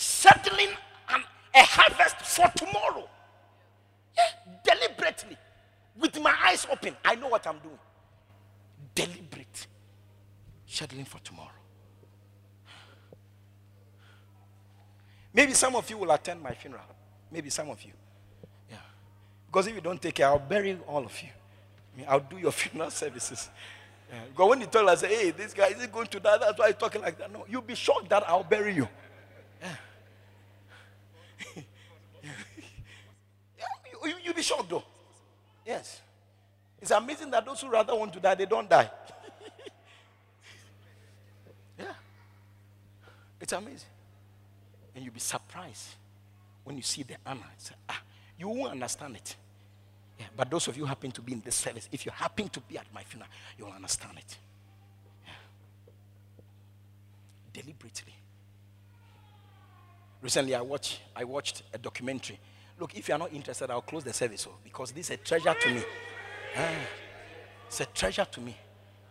[0.00, 0.70] settling
[1.10, 1.22] an,
[1.54, 3.08] a harvest for tomorrow.
[4.16, 5.36] Yeah, deliberately.
[5.98, 7.78] With my eyes open, I know what I'm doing.
[8.94, 9.66] Deliberate.
[10.66, 11.50] Scheduling for tomorrow.
[15.32, 16.84] Maybe some of you will attend my funeral.
[17.30, 17.92] Maybe some of you.
[18.70, 18.76] Yeah.
[19.46, 21.28] Because if you don't take care, I'll bury all of you.
[21.28, 23.50] I mean, I'll do your funeral services.
[24.10, 24.18] Yeah.
[24.30, 26.76] Because when you tell us, hey, this guy is going to die, that's why he's
[26.76, 27.30] talking like that.
[27.32, 28.88] No, you'll be shocked that I'll bury you.
[29.60, 29.68] Yeah.
[31.56, 31.62] yeah.
[34.04, 34.82] You, you'll be shocked though.
[35.66, 36.00] Yes.
[36.80, 38.88] It's amazing that those who rather want to die, they don't die.
[41.78, 41.92] yeah.
[43.38, 43.88] It's amazing.
[44.94, 45.88] And you'll be surprised
[46.64, 47.44] when you see the honor.
[47.58, 48.00] Say, ah,
[48.38, 49.36] you won't understand it.
[50.18, 52.48] Yeah, but those of you who happen to be in this service, if you happen
[52.48, 54.38] to be at my funeral, you'll understand it.
[55.26, 55.32] Yeah.
[57.52, 58.14] Deliberately.
[60.22, 62.38] Recently, I watched, I watched a documentary.
[62.80, 65.16] Look, if you are not interested, I'll close the service oh, because this is a
[65.18, 65.82] treasure to me.
[66.56, 66.70] Ah,
[67.66, 68.56] it's a treasure to me.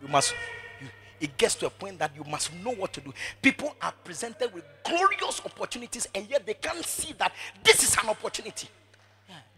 [0.02, 0.34] You must,
[0.82, 0.88] you,
[1.22, 3.14] it gets to a point that you must know what to do.
[3.40, 7.32] People are presented with glorious opportunities, and yet they can't see that
[7.64, 8.68] this is an opportunity.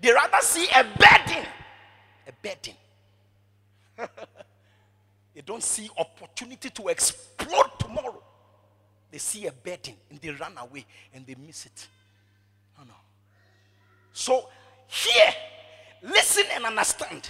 [0.02, 1.46] They rather see a burden.
[2.28, 2.74] A burden.
[5.34, 8.22] they don't see opportunity to explode tomorrow.
[9.10, 11.88] They see a burden and they run away and they miss it.
[14.14, 14.50] So,
[14.88, 15.34] here,
[16.04, 17.30] listen and understand.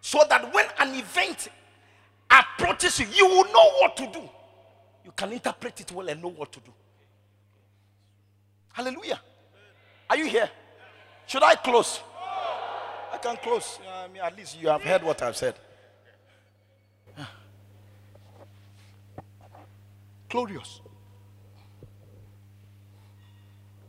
[0.00, 1.48] So that when an event
[2.30, 4.28] approaches you, you will know what to do.
[5.04, 6.72] You can interpret it well and know what to do.
[8.72, 9.20] Hallelujah.
[10.08, 10.48] Are you here?
[11.26, 12.00] Should I close?
[13.12, 13.78] I can close.
[13.88, 15.54] I mean, at least you have heard what I've said.
[20.28, 20.80] Glorious.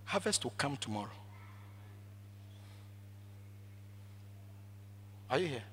[0.05, 1.20] Harvest will come tomorrow.
[5.31, 5.63] Are you here?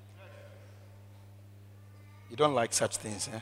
[2.29, 3.39] You don't like such things, eh?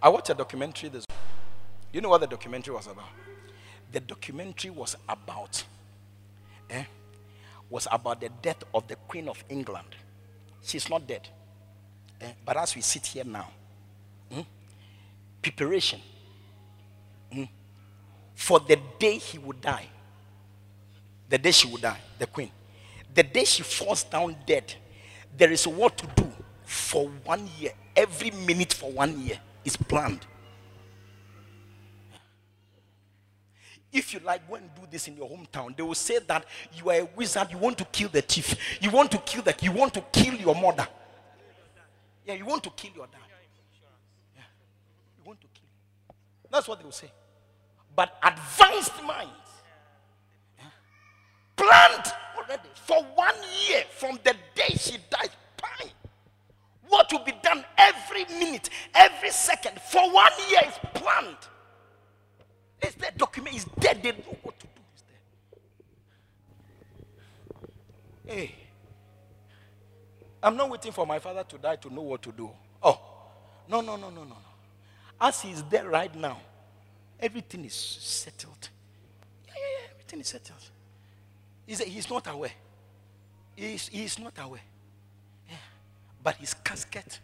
[0.00, 1.04] I watched a documentary this.
[1.92, 3.08] You know what the documentary was about?
[3.90, 5.64] The documentary was about
[6.70, 6.84] eh,
[7.68, 9.96] was about the death of the Queen of England.
[10.62, 11.28] She's not dead.
[12.20, 13.48] Eh, but as we sit here now,
[14.30, 14.42] hmm,
[15.42, 16.00] preparation
[17.32, 17.44] hmm,
[18.36, 19.88] for the day he would die,
[21.28, 22.50] the day she would die, the Queen,
[23.14, 24.74] the day she falls down dead,
[25.36, 26.30] there is what to do
[26.64, 27.72] for one year.
[27.94, 30.26] Every minute for one year is planned.
[33.92, 35.76] If you like, go and do this in your hometown.
[35.76, 38.90] They will say that you are a wizard, you want to kill the thief, you
[38.90, 39.62] want to kill that.
[39.62, 40.88] you want to kill your mother.
[42.24, 43.20] Yeah, you want to kill your dad.
[44.34, 44.42] Yeah,
[45.18, 46.14] you want to kill.
[46.50, 47.10] That's what they will say.
[47.94, 49.30] But advanced minds
[50.58, 50.64] yeah,
[52.52, 53.34] already for one
[53.68, 55.30] year from the day she died.
[56.88, 61.38] What will be done every minute, every second for one year is planned.
[62.82, 64.02] It's there, document is dead.
[64.02, 64.82] They know what to do.
[64.92, 65.04] It's
[68.26, 68.36] there.
[68.36, 68.54] Hey,
[70.42, 72.50] I'm not waiting for my father to die to know what to do.
[72.82, 73.00] Oh,
[73.70, 74.36] no, no, no, no, no, no.
[75.18, 76.36] As he's there right now,
[77.18, 78.68] everything is settled.
[79.46, 80.70] Yeah, yeah, yeah, everything is settled.
[81.66, 82.52] He's, he's not aware.
[83.56, 84.60] He's, he's not aware.
[85.48, 85.56] Yeah.
[86.22, 87.20] But his casket,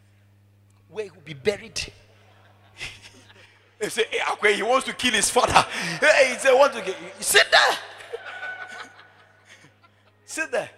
[0.88, 1.92] where he will be buried,
[3.80, 5.52] He said, eh, hey, okay, he wants to kill his father.
[6.00, 7.78] Hey, he said, want to get sit there.
[10.26, 10.70] sit there.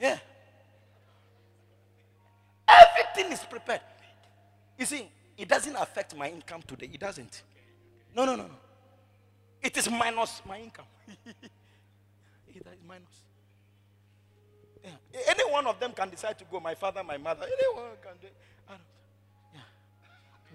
[0.00, 0.18] Yeah.
[2.68, 3.80] Everything is prepared.
[4.78, 6.90] You see, it doesn't affect my income today.
[6.92, 7.42] It doesn't.
[8.14, 8.58] No, no, no, no.
[9.60, 10.86] It is minus my income.
[12.96, 13.22] It minus.
[15.12, 15.20] Yeah.
[15.28, 16.60] Any one of them can decide to go.
[16.60, 18.28] My father, my mother, anyone can do.
[18.68, 18.80] I don't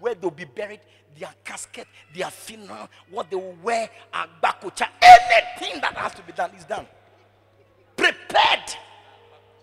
[0.00, 0.80] where they'll be buried,
[1.18, 6.50] their casket, their funeral, what they will wear, agbakocha, anything that has to be done
[6.56, 6.86] is done.
[7.96, 8.76] Prepared.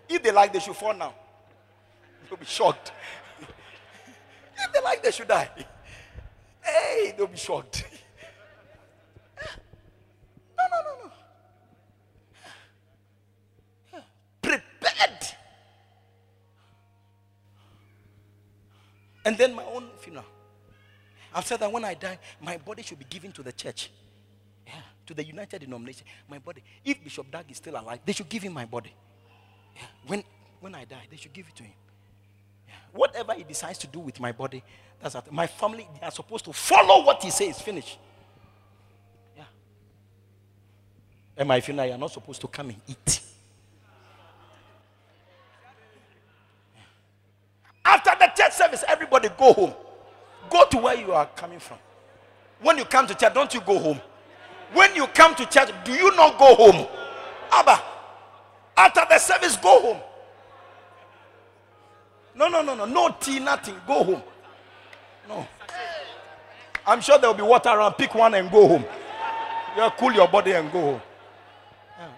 [0.08, 1.14] If they like, they should fall now.
[2.28, 2.92] They'll be shocked.
[3.40, 5.50] if they like, they should die.
[6.62, 7.84] Hey, they'll be shocked.
[10.56, 11.10] no, no, no,
[13.94, 14.00] no.
[14.40, 15.34] Prepared.
[19.28, 20.24] And then my own funeral.
[21.34, 23.90] I've said that when I die, my body should be given to the church.
[24.66, 24.72] Yeah,
[25.04, 26.06] to the United Denomination.
[26.30, 26.64] My body.
[26.82, 28.90] If Bishop Dag is still alive, they should give him my body.
[29.76, 30.24] Yeah, when,
[30.60, 31.74] when I die, they should give it to him.
[32.66, 32.74] Yeah.
[32.94, 34.64] Whatever he decides to do with my body,
[34.98, 35.30] that's that.
[35.30, 37.60] My family, they are supposed to follow what he says.
[37.60, 37.98] Finish.
[39.36, 39.44] Yeah.
[41.36, 43.20] And my funeral, you are not supposed to come and eat.
[48.58, 49.74] Service, everybody go home.
[50.50, 51.78] Go to where you are coming from.
[52.60, 54.00] When you come to church, don't you go home?
[54.72, 56.86] When you come to church, do you not go home?
[57.50, 57.80] Abba,
[58.76, 60.00] after the service, go home.
[62.34, 62.84] No, no, no, no.
[62.84, 63.74] No tea, nothing.
[63.86, 64.22] Go home.
[65.28, 65.46] No.
[66.86, 67.94] I'm sure there will be water around.
[67.94, 68.84] Pick one and go home.
[69.76, 71.00] You cool your body and go home.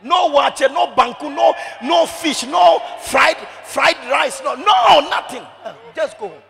[0.03, 5.43] No water, no banku, no no fish, no fried fried rice, no no nothing.
[5.95, 6.43] Just go home.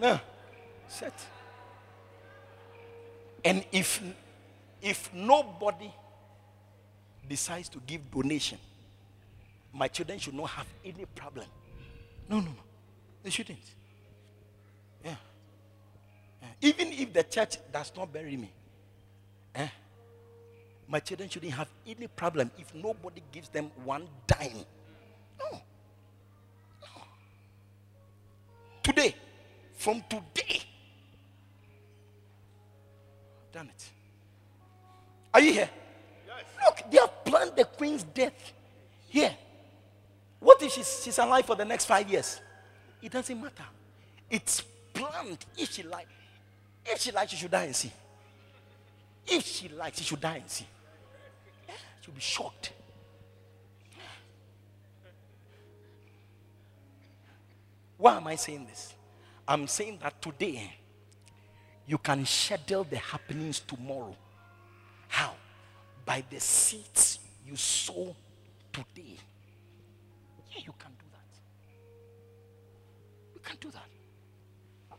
[0.00, 0.20] No.
[0.88, 1.14] Set.
[3.44, 4.02] And if
[4.80, 5.92] if nobody
[7.28, 8.58] decides to give donation,
[9.72, 11.46] my children should not have any problem.
[12.28, 12.62] No, no, no.
[13.22, 13.58] They shouldn't.
[16.60, 18.50] Even if the church does not bury me,
[19.54, 19.68] eh,
[20.88, 24.64] my children shouldn't have any problem if nobody gives them one dime.
[25.38, 25.50] No.
[25.52, 27.02] no.
[28.82, 29.14] Today,
[29.76, 30.62] from today,
[33.42, 33.90] I've done it.
[35.32, 35.70] Are you here?
[36.26, 36.44] Yes.
[36.64, 38.52] Look, they have planned the queen's death
[39.08, 39.34] here.
[40.40, 42.40] What if she's, she's alive for the next five years?
[43.02, 43.64] It doesn't matter.
[44.30, 45.44] It's planned.
[45.56, 46.06] If she like,
[46.86, 47.92] if she likes, she should die and see.
[49.26, 50.66] If she likes, she should die and see.
[52.00, 52.72] She'll be shocked.
[57.96, 58.92] Why am I saying this?
[59.48, 60.72] I'm saying that today
[61.86, 64.16] you can schedule the happenings tomorrow.
[65.08, 65.32] How?
[66.04, 68.14] By the seeds you sow
[68.72, 69.16] today.
[70.52, 71.38] Yeah, you can do that.
[73.34, 74.98] You can do that.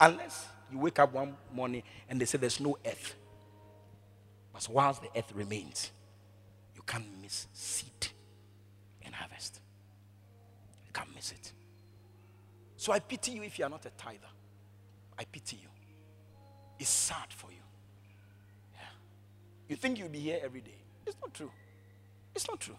[0.00, 3.14] Unless you wake up one morning and they say there's no earth.
[4.52, 5.90] But whilst the earth remains,
[6.74, 8.08] you can't miss seed
[9.04, 9.60] and harvest.
[10.86, 11.52] You can't miss it.
[12.76, 14.18] So I pity you if you are not a tither.
[15.18, 15.68] I pity you.
[16.78, 17.62] It's sad for you.
[18.74, 18.88] Yeah.
[19.68, 20.78] You think you'll be here every day.
[21.06, 21.50] It's not true.
[22.34, 22.76] It's not true.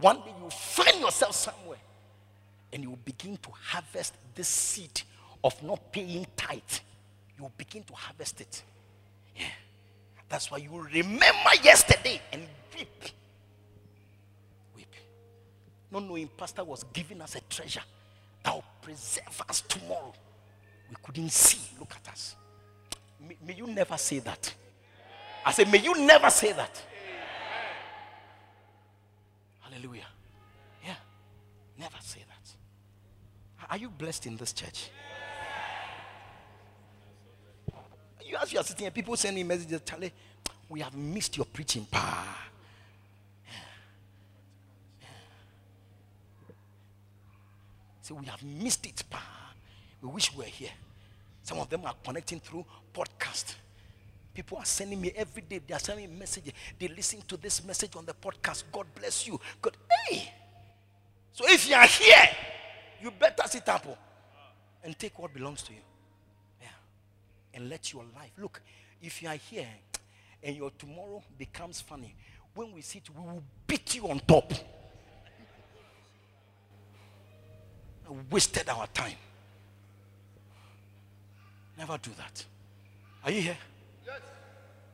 [0.00, 1.78] One day you'll find yourself somewhere
[2.72, 5.02] and you will begin to harvest this seed
[5.44, 6.60] of not paying tithe.
[7.38, 8.62] You begin to harvest it.
[9.36, 9.44] Yeah.
[10.28, 12.42] That's why you remember yesterday and
[12.74, 13.04] weep.
[14.74, 14.94] Weep.
[15.90, 17.82] Not knowing Pastor was giving us a treasure
[18.42, 20.14] that will preserve us tomorrow.
[20.88, 21.60] We couldn't see.
[21.78, 22.36] Look at us.
[23.20, 24.54] May, may you never say that.
[25.44, 26.82] I said, may you never say that.
[29.60, 30.06] Hallelujah.
[30.82, 30.94] Yeah.
[31.78, 33.70] Never say that.
[33.70, 34.90] Are you blessed in this church?
[38.34, 40.12] You as you are sitting here, people send me messages, Charlie,
[40.68, 41.86] we have missed your preaching.
[41.88, 42.48] Pa.
[48.02, 49.04] So we have missed it.
[49.08, 49.22] Pa.
[50.02, 50.72] We wish we were here.
[51.44, 53.54] Some of them are connecting through podcast.
[54.34, 55.60] People are sending me every day.
[55.64, 56.54] They are sending me messages.
[56.76, 58.64] They listen to this message on the podcast.
[58.72, 59.38] God bless you.
[59.62, 59.76] God,
[60.08, 60.32] hey.
[61.32, 62.28] So if you are here,
[63.00, 63.86] you better sit up
[64.82, 65.93] and take what belongs to you.
[67.54, 68.60] And let your life look.
[69.00, 69.68] If you are here
[70.42, 72.14] and your tomorrow becomes funny,
[72.54, 74.52] when we sit, we will beat you on top.
[78.08, 79.16] I wasted our time.
[81.78, 82.44] Never do that.
[83.24, 83.56] Are you here?
[84.06, 84.20] Yes.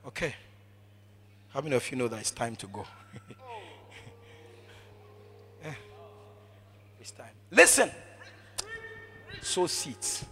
[0.06, 0.34] Okay.
[1.48, 2.86] How many of you know that it's time to go?
[5.64, 5.72] yeah.
[7.00, 7.32] It's time.
[7.50, 7.90] Listen.
[9.42, 10.24] So seats.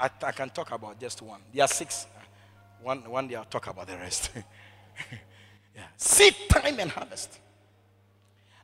[0.00, 1.40] I, I, can talk about just one.
[1.52, 2.06] There are six.
[2.82, 4.30] One, one day I'll talk about the rest.
[5.74, 5.82] yeah.
[5.96, 7.38] Seed time and harvest.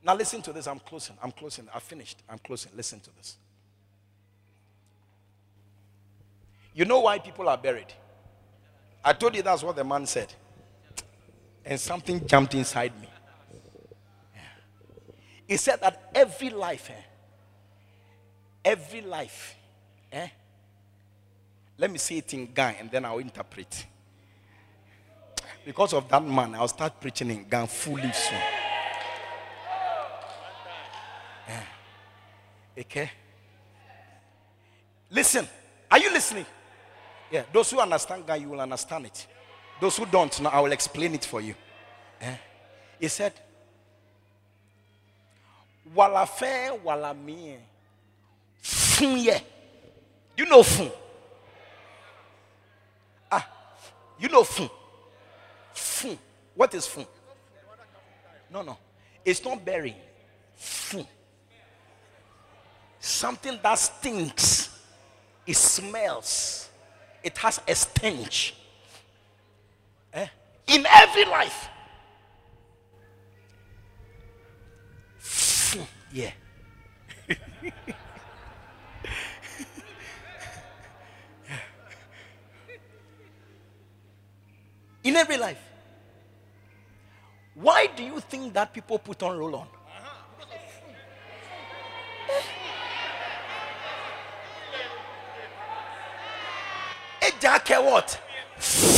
[0.03, 0.67] Now listen to this.
[0.67, 1.17] I'm closing.
[1.23, 1.69] I'm closing.
[1.75, 2.19] I finished.
[2.29, 2.73] I'm closing.
[2.75, 3.37] Listen to this.
[6.75, 7.93] You know why people are buried?
[9.05, 10.33] I told you that's what the man said.
[11.65, 13.09] And something jumped inside me.
[14.35, 14.41] Yeah.
[15.47, 17.03] He said that every life, eh,
[18.65, 19.57] every life,
[20.13, 20.29] eh,
[21.81, 23.87] let me say it in Gang and then I'll interpret.
[25.65, 28.39] Because of that man, I'll start preaching in Gang fully soon.
[31.49, 31.63] Yeah.
[32.79, 33.11] Okay?
[35.11, 35.49] Listen,
[35.91, 36.47] are you listening?
[37.31, 39.27] Yeah, those who understand God, you will understand it.
[39.81, 41.55] Those who don't, now I will explain it for you.
[42.21, 42.37] Eh?
[43.01, 43.33] He said,
[45.95, 47.57] Wala fe wala mi.
[48.61, 49.37] Fun ye.
[50.37, 50.91] You know fun.
[53.31, 53.49] Ah,
[54.21, 54.71] you know fun.
[55.73, 56.19] Fun.
[56.55, 57.07] What is fun?
[58.51, 58.77] No, no.
[59.25, 59.97] It's not burying.
[60.55, 61.07] Foo.
[62.99, 64.79] Something that stinks.
[65.47, 66.69] It smells.
[67.23, 68.55] It has a stench.
[70.13, 70.27] Eh?
[70.67, 71.69] In every life.
[75.19, 75.81] Foo.
[76.13, 76.33] Yeah.
[85.03, 85.59] In every life.
[87.55, 89.67] Why do you think that people put on roll on?
[97.21, 98.21] Ejake what?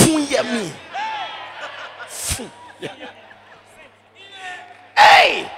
[0.07, 0.73] Me.
[4.97, 5.51] Hey!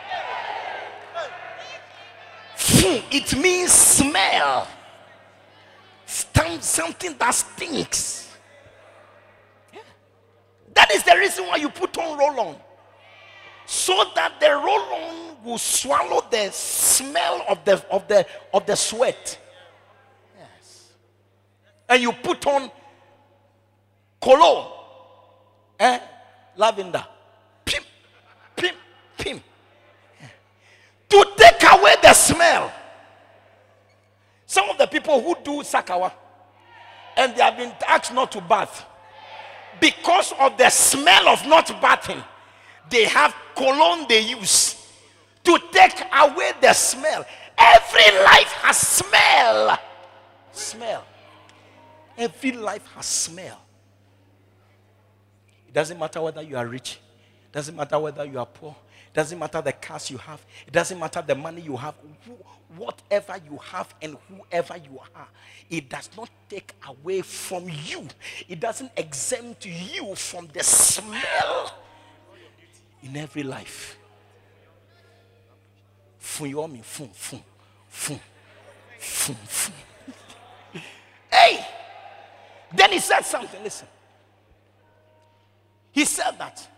[3.11, 4.69] It means smell.
[6.61, 8.24] Something that stinks.
[10.85, 12.57] That is the reason why you put on roll on.
[13.65, 18.77] So that the roll on will swallow the smell of the of the of the
[18.77, 19.39] sweat.
[20.39, 20.93] Yes.
[21.89, 22.71] And you put on
[24.21, 24.73] cologne.
[25.81, 25.99] Eh?
[26.55, 27.07] Lavender.
[27.65, 27.83] Pim,
[28.55, 28.75] pim,
[29.17, 29.41] pim.
[31.09, 32.71] To take away the smell.
[34.45, 36.13] Some of the people who do sakawa
[37.17, 38.85] and they have been asked not to bath
[39.81, 42.23] because of the smell of not bathing,
[42.91, 44.89] they have cologne they use
[45.45, 47.25] to take away the smell.
[47.57, 49.79] Every life has smell.
[50.53, 51.05] Smell.
[52.17, 53.61] Every life has smell.
[55.69, 57.01] It doesn't matter whether you are rich,
[57.47, 58.77] it doesn't matter whether you are poor,
[59.09, 61.95] it doesn't matter the cars you have, it doesn't matter the money you have,
[62.77, 65.29] whatever you have and whoever you are,
[65.71, 68.07] it does not take away from you,
[68.49, 71.75] it doesn't exempt you from the smell
[73.03, 73.99] in every life.
[76.19, 76.53] Fun
[76.83, 77.41] fun fun
[77.89, 78.21] fun
[78.99, 79.75] fun fun.
[81.31, 81.67] Hey!
[82.73, 83.63] Then he said something.
[83.63, 83.87] Listen.
[85.93, 86.69] He said that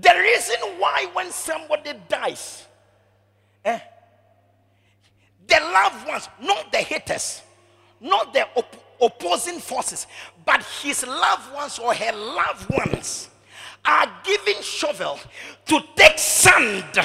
[0.00, 2.67] the reason why when somebody dies,
[3.64, 3.80] eh,
[5.46, 7.42] the loved ones, not the haters,
[8.00, 10.06] not the op- opposing forces,
[10.44, 13.30] but his loved ones or her loved ones
[13.84, 15.18] are giving shovel
[15.66, 16.98] to take sand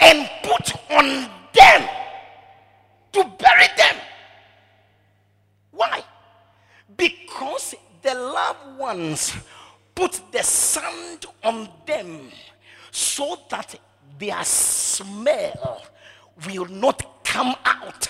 [0.00, 1.88] and put on them
[3.12, 3.96] to bury them.
[5.70, 6.04] Why?
[6.96, 9.32] Because the loved ones
[9.94, 12.30] put the sand on them
[12.90, 13.78] so that
[14.18, 14.44] their
[14.98, 15.82] smell
[16.46, 18.08] will not come out.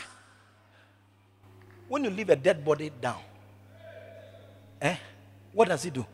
[1.88, 3.20] When you leave a dead body down,
[4.80, 4.96] eh,
[5.52, 6.04] what does it do?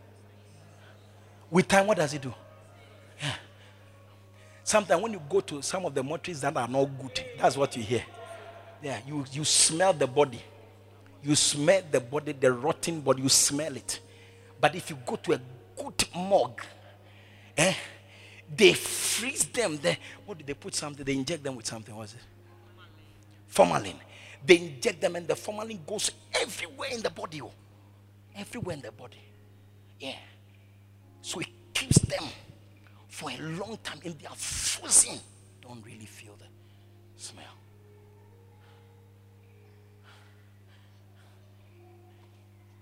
[1.51, 2.33] With time, what does it do?
[3.21, 3.35] Yeah.
[4.63, 7.77] Sometimes when you go to some of the mortuaries that are not good, that's what
[7.77, 8.05] you hear.
[8.83, 10.41] Yeah, you, you smell the body.
[11.23, 14.01] You smell the body, the rotting body, you smell it.
[14.61, 15.41] But if you go to a
[15.77, 16.61] good morgue,
[17.57, 17.75] eh,
[18.53, 19.79] they freeze them.
[19.81, 21.05] They, what do they put something?
[21.05, 21.95] They inject them with something.
[21.95, 22.21] What is it?
[23.47, 23.97] Formalin.
[24.45, 27.41] They inject them, and the formalin goes everywhere in the body.
[27.41, 27.53] Oh.
[28.37, 29.21] Everywhere in the body.
[29.99, 30.17] Yeah.
[31.23, 32.25] So it keeps them
[33.09, 35.19] for a long time in their frozen.
[35.63, 36.47] Don't really feel the
[37.17, 37.45] smell.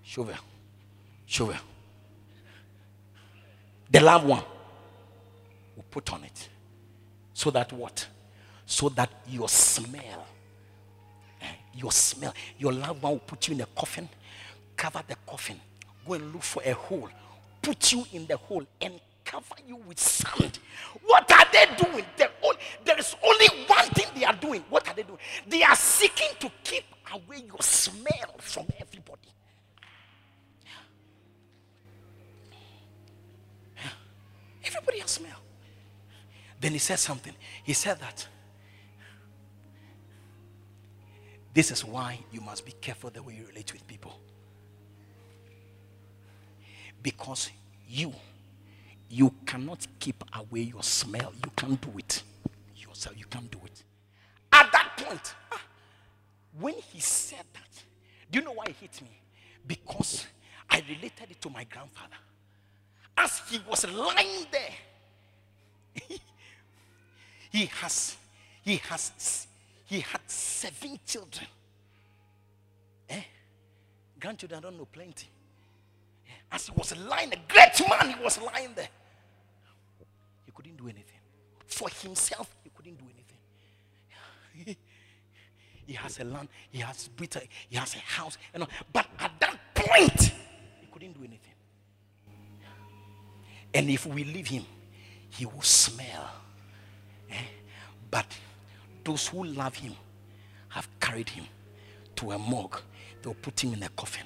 [0.01, 0.35] Shovel.
[1.25, 1.55] Shovel.
[3.89, 4.43] The loved one
[5.93, 6.49] put on it.
[7.33, 8.07] So that what?
[8.65, 10.25] So that your smell,
[11.39, 14.09] eh, your smell, your loved one will put you in a coffin,
[14.75, 15.59] cover the coffin,
[16.07, 17.09] go and look for a hole,
[17.61, 20.57] put you in the hole, and cover you with sand.
[21.05, 22.05] What are they doing?
[22.41, 24.63] All, there is only one thing they are doing.
[24.69, 25.19] What are they doing?
[25.47, 29.19] They are seeking to keep away your smell from everybody.
[34.65, 35.42] Everybody has smell.
[36.63, 37.33] Then he said something.
[37.65, 38.25] He said that
[41.53, 44.17] this is why you must be careful the way you relate with people.
[47.01, 47.49] Because
[47.85, 48.13] you,
[49.09, 51.33] you cannot keep away your smell.
[51.43, 52.23] You can't do it
[52.77, 53.17] yourself.
[53.19, 53.83] You can't do it.
[54.53, 55.61] At that point, ah,
[56.57, 57.83] when he said that,
[58.31, 59.19] do you know why it hit me?
[59.67, 60.27] Because
[60.69, 62.15] I related it to my grandfather.
[63.17, 64.71] As he was lying there,
[67.53, 68.17] he has,
[68.63, 69.47] he has,
[69.85, 71.45] he had seven children.
[73.07, 73.21] Eh?
[74.19, 75.27] Grandchildren, I don't know, plenty.
[76.51, 78.89] As he was lying, a great man, he was lying there.
[80.47, 81.19] He couldn't do anything.
[81.67, 84.75] For himself, he couldn't do anything.
[85.85, 88.67] he has a land, he has Britain, he has a house, you know.
[88.91, 90.33] But at that point,
[90.81, 91.53] he couldn't do anything.
[93.75, 94.65] And if we leave him,
[95.29, 96.31] he will smell.
[98.09, 98.27] But
[99.03, 99.93] those who love him
[100.69, 101.45] have carried him
[102.15, 102.79] to a morgue.
[103.21, 104.25] They'll put him in a coffin.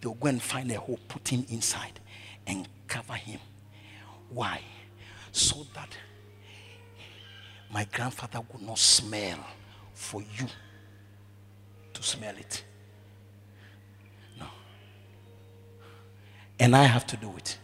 [0.00, 1.98] They'll go and find a hole, put him inside,
[2.46, 3.40] and cover him.
[4.30, 4.60] Why?
[5.32, 5.88] So that
[7.72, 9.38] my grandfather would not smell
[9.94, 10.46] for you
[11.92, 12.64] to smell it.
[14.38, 14.46] No.
[16.60, 17.58] And I have to do it,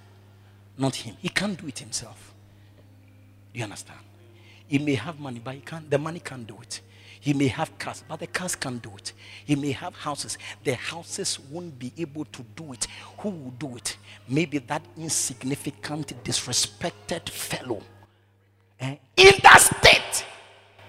[0.77, 1.17] not him.
[1.21, 2.35] He can't do it himself.
[3.53, 4.01] Do you understand?
[4.71, 6.81] He may have money, but he can't, the money can't do it.
[7.19, 9.13] He may have cars, but the cars can't do it.
[9.45, 10.39] He may have houses.
[10.63, 12.87] The houses won't be able to do it.
[13.19, 13.97] Who will do it?
[14.29, 17.83] Maybe that insignificant, disrespected fellow.
[18.79, 18.95] Eh?
[19.17, 20.25] In that state,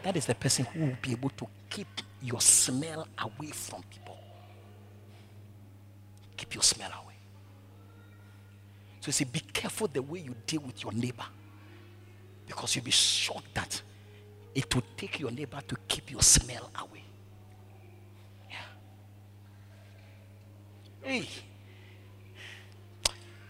[0.04, 1.88] that is the person who will be able to keep
[2.22, 4.20] your smell away from people.
[6.38, 7.16] Keep your smell away.
[9.00, 11.26] So you see, be careful the way you deal with your neighbor.
[12.52, 13.82] Because you'll be shocked that
[14.54, 17.02] it will take your neighbor to keep your smell away.
[18.50, 18.58] Yeah.
[21.02, 21.30] Hey,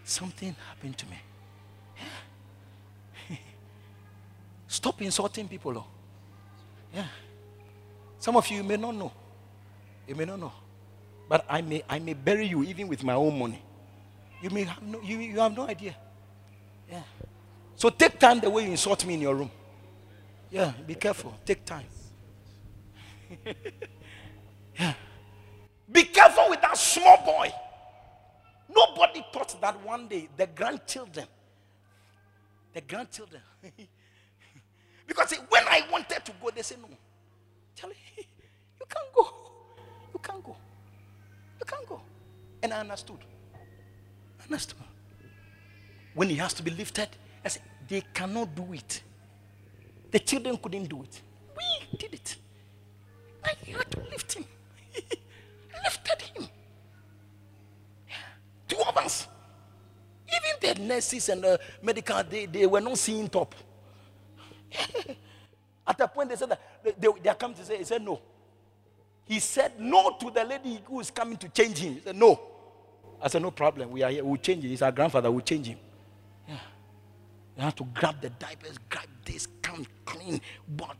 [0.04, 1.16] something happened to me.
[3.28, 3.36] Yeah.
[4.68, 5.78] Stop insulting people.
[5.78, 5.86] Oh.
[6.94, 7.06] Yeah.
[8.20, 9.10] Some of you may not know.
[10.06, 10.52] You may not know.
[11.28, 13.60] But I may I may bury you even with my own money.
[14.40, 15.96] You may have no you, you have no idea.
[17.82, 19.50] So take time the way you insult me in your room.
[20.52, 21.36] Yeah, be careful.
[21.44, 21.86] Take time.
[24.78, 24.94] yeah.
[25.90, 27.50] Be careful with that small boy.
[28.72, 31.26] Nobody thought that one day the grandchildren,
[32.72, 33.42] the grandchildren,
[35.08, 36.88] because when I wanted to go, they said, No,
[37.74, 39.28] Charlie, you can't go.
[40.14, 40.56] You can't go.
[41.58, 42.00] You can't go.
[42.62, 43.18] And I understood.
[44.38, 44.78] I understood.
[46.14, 47.08] When he has to be lifted,
[47.44, 49.02] I said, They cannot do it.
[50.10, 51.20] The children couldn't do it.
[51.56, 52.36] We did it.
[53.44, 54.44] I had to lift him.
[55.84, 56.48] lifted him.
[58.68, 59.26] Two of us.
[60.28, 63.54] Even the nurses and the medical, they, they were not seeing top.
[65.86, 68.02] At a point, they said that they, they, they are coming to say, he said
[68.02, 68.20] no.
[69.24, 71.94] He said no to the lady who is coming to change him.
[71.94, 72.40] He said no.
[73.20, 73.90] I said, no problem.
[73.90, 74.24] We are here.
[74.24, 74.70] We'll change him.
[74.70, 75.30] He's our grandfather.
[75.30, 75.78] We'll change him.
[77.56, 80.40] You have to grab the diapers, grab this, come clean,
[80.76, 80.96] but,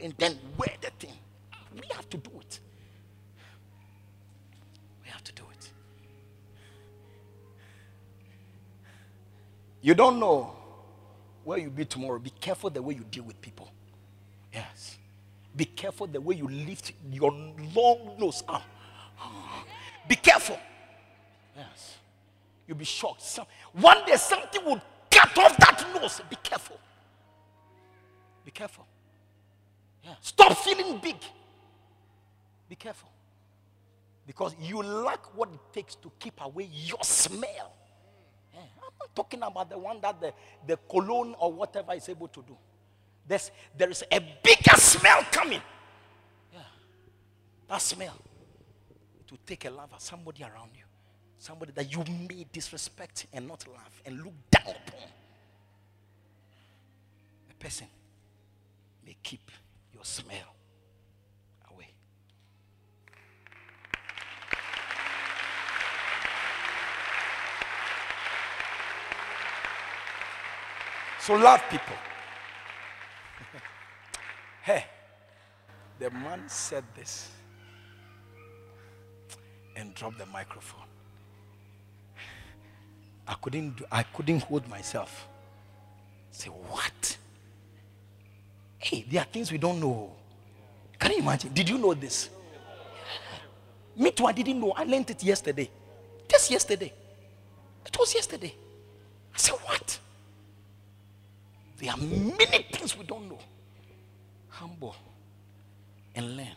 [0.00, 1.14] and then wear the thing.
[1.74, 2.60] We have to do it.
[5.02, 5.70] We have to do it.
[9.80, 10.54] You don't know
[11.44, 12.18] where you'll be tomorrow.
[12.18, 13.70] Be careful the way you deal with people.
[14.52, 14.98] Yes.
[15.54, 17.32] Be careful the way you lift your
[17.74, 18.62] long nose up.
[20.08, 20.58] Be careful.
[21.56, 21.96] Yes.
[22.66, 23.22] You'll be shocked.
[23.22, 24.80] Some, one day something will
[25.26, 26.20] cut off that nose.
[26.28, 26.78] Be careful.
[28.44, 28.86] Be careful.
[30.04, 30.14] Yeah.
[30.20, 31.16] Stop feeling big.
[32.68, 33.10] Be careful.
[34.26, 37.72] Because you lack what it takes to keep away your smell.
[38.52, 38.60] Yeah.
[38.78, 40.32] I'm not talking about the one that the,
[40.66, 42.56] the cologne or whatever is able to do.
[43.26, 45.62] There's, there is a bigger smell coming.
[46.52, 46.60] Yeah.
[47.68, 48.14] That smell.
[49.28, 50.84] Will take a lover, somebody around you.
[51.38, 55.08] Somebody that you may disrespect and not love and look down upon.
[57.58, 57.86] Person
[59.04, 59.50] may keep
[59.92, 60.54] your smell
[61.72, 61.88] away.
[71.18, 71.96] So love people.
[74.62, 74.84] hey,
[75.98, 77.30] the man said this
[79.76, 80.80] and dropped the microphone.
[83.28, 85.26] I couldn't do, I couldn't hold myself.
[86.30, 87.15] Say what?
[88.78, 90.12] Hey, there are things we don't know.
[90.98, 91.52] Can you imagine?
[91.52, 92.30] Did you know this?
[93.96, 94.72] Me too, I didn't know.
[94.72, 95.70] I learned it yesterday.
[96.28, 96.92] Just yesterday.
[97.84, 98.54] It was yesterday.
[99.34, 99.98] I said, what?
[101.78, 103.38] There are many things we don't know.
[104.48, 104.96] Humble
[106.14, 106.52] and learn.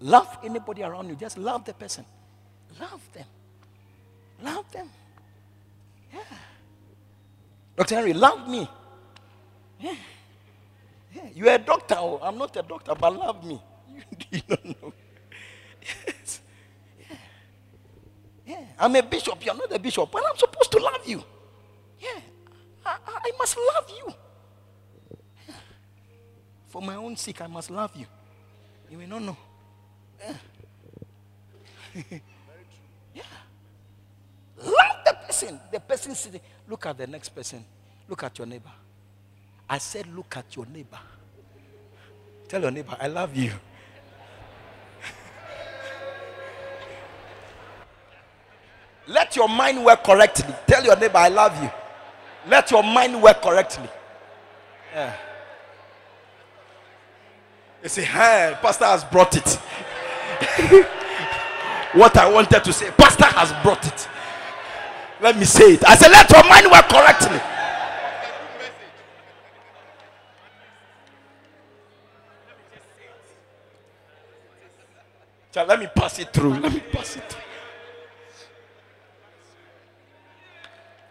[0.00, 1.16] Love anybody around you.
[1.16, 2.04] Just love the person.
[2.78, 3.24] Love them.
[4.42, 4.88] Love them.
[6.12, 6.20] Yeah.
[7.76, 7.94] Dr.
[7.96, 8.68] Henry, love me.
[9.80, 9.94] Yeah.
[11.14, 11.28] Yeah.
[11.34, 11.96] You're a doctor.
[11.98, 13.60] Oh, I'm not a doctor, but love me.
[13.96, 14.92] You, you don't know.
[16.06, 16.40] Yes.
[16.98, 17.16] Yeah.
[18.46, 18.64] Yeah.
[18.78, 19.44] I'm a bishop.
[19.44, 20.10] You're not a bishop.
[20.10, 21.22] But I'm supposed to love you.
[21.98, 22.20] Yeah.
[22.84, 24.14] I, I, must love you.
[26.68, 28.06] For my own sake, I must love you.
[28.90, 29.36] You may not know.
[30.20, 30.34] Yeah.
[33.14, 33.22] yeah.
[34.58, 35.60] Love the person.
[35.72, 36.40] The person sitting.
[36.68, 37.64] Look at the next person.
[38.08, 38.70] Look at your neighbor.
[39.68, 40.98] I said, look at your neighbor.
[42.48, 43.50] Tell your neighbor, I love you.
[49.08, 50.54] Let your mind work correctly.
[50.66, 51.70] Tell your neighbor, I love you.
[52.48, 53.88] Let your mind work correctly.
[54.94, 55.12] Yeah.
[57.82, 59.48] You say, hey, Pastor has brought it.
[61.94, 64.08] what I wanted to say, Pastor has brought it.
[65.20, 65.84] Let me say it.
[65.84, 67.40] I said, let your mind work correctly.
[75.64, 76.58] Let me pass it through.
[76.58, 77.40] Let me pass it through.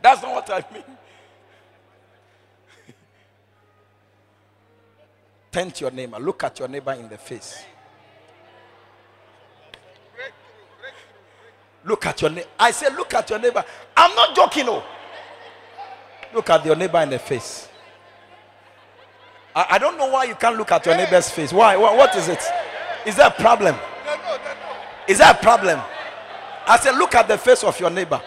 [0.02, 0.84] That's not what I mean.
[5.52, 6.20] Turn to your neighbor.
[6.20, 7.64] Look at your neighbor in the face.
[11.84, 12.48] Look at your neighbor.
[12.60, 13.64] I say, look at your neighbor.
[13.96, 14.84] I'm not joking, oh.
[16.34, 17.70] Look at your neighbor in the face.
[19.56, 21.54] I, I don't know why you can't look at your neighbor's face.
[21.54, 21.78] Why?
[21.78, 22.44] What, what is it?
[23.06, 23.76] Is there a problem?
[25.08, 25.80] Is that a problem?
[26.68, 28.22] I said, look at the face of your neighbor.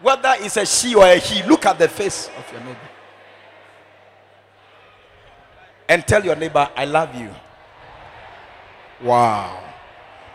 [0.00, 2.78] Whether it's a she or a he, look at the face of your neighbor.
[5.88, 7.30] And tell your neighbor, I love you.
[9.02, 9.64] Wow.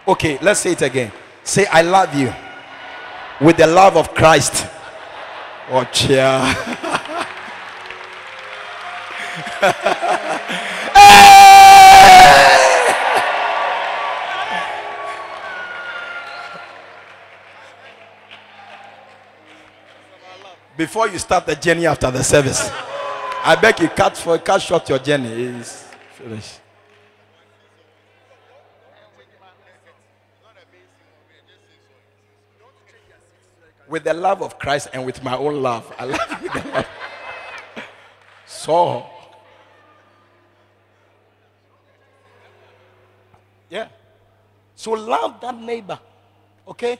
[0.08, 1.12] Okay, let's say it again.
[1.44, 2.34] Say, I love you
[3.40, 4.68] with the love of Christ.
[5.70, 6.56] Oh, cheer.
[20.84, 22.70] Before you start the journey after the service.
[23.46, 25.30] I beg you, cut for cut short your journey.
[25.32, 26.60] It's finished.
[33.88, 35.86] With the love of Christ and with my own love.
[35.98, 36.84] I love you.
[38.46, 39.06] So
[43.70, 43.88] Yeah.
[44.76, 46.00] So love that neighbor.
[46.68, 47.00] Okay?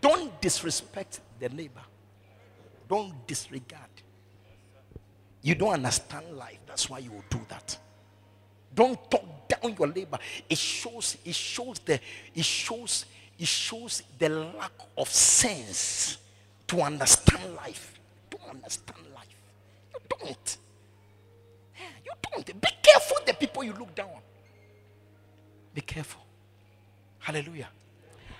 [0.00, 1.82] Don't disrespect the neighbor.
[2.90, 3.88] Don't disregard.
[5.42, 6.58] You don't understand life.
[6.66, 7.78] That's why you will do that.
[8.74, 10.18] Don't talk down your labor.
[10.48, 12.00] It shows, it shows the,
[12.34, 13.06] it shows,
[13.38, 16.18] it shows the lack of sense
[16.66, 17.94] to understand life.
[18.28, 19.36] Don't understand life.
[19.94, 20.56] You don't.
[22.04, 22.60] You don't.
[22.60, 24.08] Be careful the people you look down.
[25.72, 26.22] Be careful.
[27.20, 27.68] Hallelujah.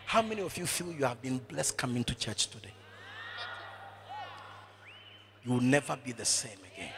[0.06, 2.72] How many of you feel you have been blessed coming to church today?
[5.44, 6.90] You will never be the same again.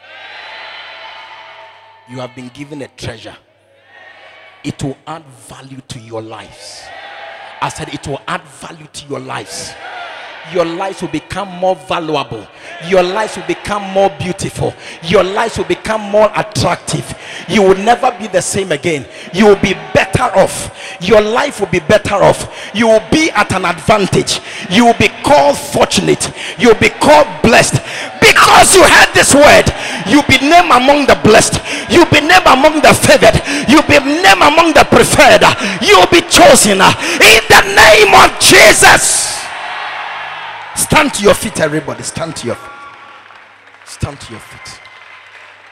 [2.09, 3.35] You have been given a treasure,
[4.63, 6.83] it will add value to your lives.
[7.61, 9.73] I said, it will add value to your lives
[10.51, 12.45] your lives will become more valuable.
[12.87, 14.73] Your lives will become more beautiful.
[15.03, 17.17] Your lives will become more attractive.
[17.47, 19.05] You will never be the same again.
[19.33, 20.97] You will be better off.
[21.01, 22.71] Your life will be better off.
[22.73, 24.41] You will be at an advantage.
[24.69, 26.31] You will be called fortunate.
[26.59, 27.75] You will be called blessed.
[28.33, 29.69] Because you heard this word,
[30.09, 31.61] you'll be named among the blessed.
[31.89, 33.37] You'll be named among the favored.
[33.69, 35.45] You'll be named among the preferred.
[35.85, 36.89] You'll be chosen uh,
[37.21, 39.37] in the name of Jesus.
[40.75, 42.01] Stand to your feet, everybody.
[42.01, 42.71] Stand to your feet.
[43.85, 44.81] Stand to your feet.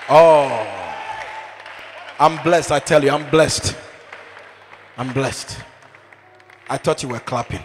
[0.10, 0.68] Oh,
[2.20, 2.72] I'm blessed.
[2.72, 3.76] I tell you, I'm blessed.
[4.98, 5.58] I'm blessed.
[6.70, 7.62] I thought you were clapping.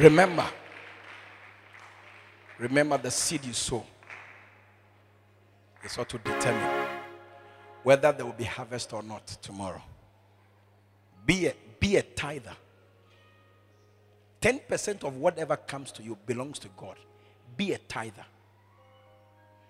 [0.00, 0.46] Remember,
[2.58, 3.84] remember the seed you sow
[5.84, 6.88] It's what to determine
[7.82, 9.82] whether there will be harvest or not tomorrow.
[11.26, 12.56] Be a, be a tither.
[14.40, 16.96] 10% of whatever comes to you belongs to God.
[17.58, 18.24] Be a tither.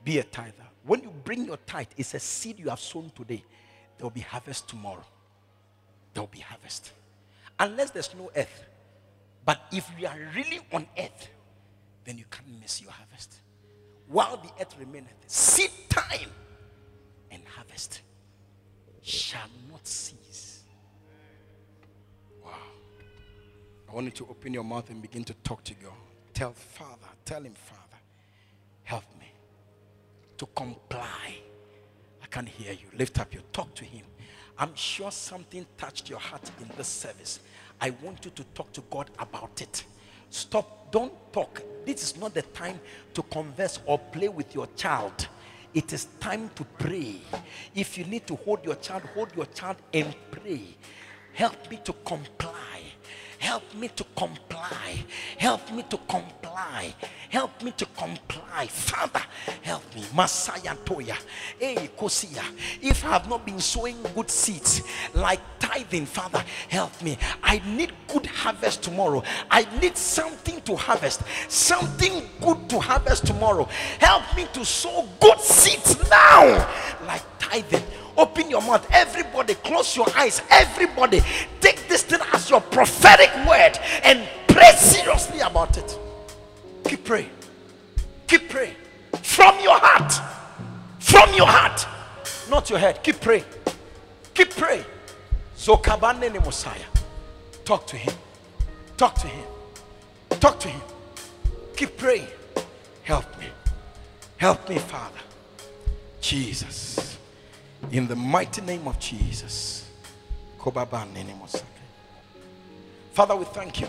[0.05, 0.65] Be a tither.
[0.85, 3.43] When you bring your tithe, it's a seed you have sown today.
[3.99, 5.05] There will be harvest tomorrow.
[6.15, 6.93] There will be harvest.
[7.59, 8.70] Unless there's no earth.
[9.45, 11.29] But if you are really on earth,
[12.05, 13.41] then you can't miss your harvest
[14.11, 16.31] while the earth remaineth, seed time
[17.31, 18.03] and harvest
[19.03, 20.65] shall not cease.
[22.45, 22.51] Wow.
[23.89, 25.93] I want you to open your mouth and begin to talk to God.
[26.35, 28.03] Tell Father, tell Him, Father,
[28.83, 29.33] help me
[30.39, 31.37] to comply.
[32.21, 32.87] I can't hear you.
[32.99, 34.05] Lift up your talk to Him.
[34.59, 37.39] I'm sure something touched your heart in this service.
[37.81, 39.85] I want you to talk to God about it.
[40.29, 41.63] Stop, don't talk.
[41.85, 42.79] This is not the time
[43.15, 45.29] to converse or play with your child.
[45.73, 47.17] It is time to pray.
[47.75, 50.77] If you need to hold your child, hold your child and pray.
[51.33, 52.70] Help me to comply.
[53.41, 55.03] Help me to comply.
[55.39, 56.95] Help me to comply.
[57.31, 58.67] Help me to comply.
[58.67, 59.23] Father,
[59.63, 60.05] help me.
[60.15, 61.17] Messiah Toya.
[61.59, 64.83] If I have not been sowing good seeds
[65.15, 67.17] like tithing, Father, help me.
[67.43, 69.23] I need good harvest tomorrow.
[69.51, 71.23] I need something to harvest.
[71.49, 73.65] Something good to harvest tomorrow.
[73.99, 76.69] Help me to sow good seeds now.
[77.07, 77.85] Like tithing
[78.17, 78.87] Open your mouth.
[78.91, 80.43] Everybody, close your eyes.
[80.51, 81.23] Everybody,
[81.61, 85.99] take this thing as your prophetic word and pray seriously about it.
[86.85, 87.31] Keep praying.
[88.27, 88.75] Keep praying.
[89.23, 90.13] From your heart.
[90.99, 91.87] From your heart.
[92.49, 93.03] Not your head.
[93.03, 93.45] Keep praying.
[94.35, 94.85] Keep praying.
[95.55, 96.79] So Kabane Messiah.
[97.65, 98.15] Talk to him.
[98.97, 99.47] Talk to him.
[100.41, 100.81] Talk to him.
[101.77, 102.27] Keep praying.
[103.03, 103.47] Help me.
[104.37, 105.19] Help me, Father.
[106.21, 107.10] Jesus.
[107.91, 109.89] In the mighty name of Jesus.
[113.13, 113.89] Father, we thank you.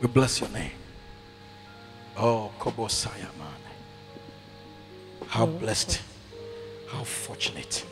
[0.00, 0.72] We bless your name.
[2.16, 3.60] Oh, Kobosaya man.
[5.28, 6.00] How blessed,
[6.88, 7.86] how fortunate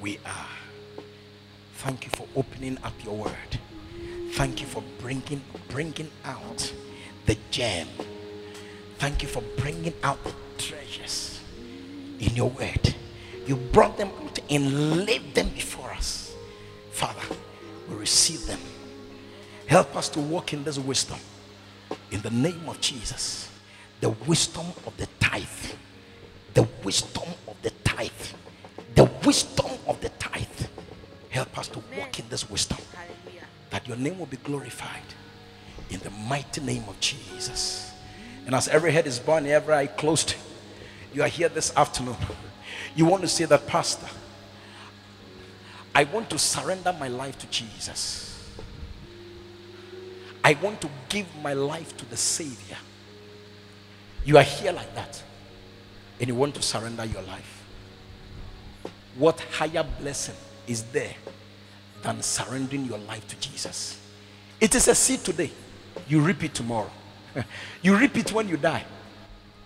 [0.00, 1.02] we are.
[1.76, 3.58] Thank you for opening up your word.
[4.32, 6.72] Thank you for bringing bringing out
[7.26, 7.88] the gem.
[8.98, 11.40] Thank you for bringing out the treasures
[12.20, 12.91] in your word.
[13.46, 16.34] You brought them out and laid them before us.
[16.92, 17.22] Father,
[17.88, 18.60] we receive them.
[19.66, 21.18] Help us to walk in this wisdom.
[22.10, 23.50] In the name of Jesus.
[24.00, 25.46] The wisdom of the tithe.
[26.54, 28.10] The wisdom of the tithe.
[28.94, 30.46] The wisdom of the tithe.
[31.30, 32.78] Help us to walk in this wisdom.
[33.70, 35.02] That your name will be glorified.
[35.90, 37.90] In the mighty name of Jesus.
[38.46, 40.34] And as every head is bowed, every eye closed,
[41.14, 42.16] you are here this afternoon
[42.94, 44.06] you want to say that, Pastor,
[45.94, 48.28] I want to surrender my life to Jesus.
[50.44, 52.76] I want to give my life to the Savior.
[54.24, 55.22] You are here like that,
[56.18, 57.64] and you want to surrender your life.
[59.16, 60.34] What higher blessing
[60.66, 61.14] is there
[62.02, 64.00] than surrendering your life to Jesus?
[64.60, 65.50] It is a seed today,
[66.08, 66.90] you reap it tomorrow.
[67.82, 68.84] you reap it when you die.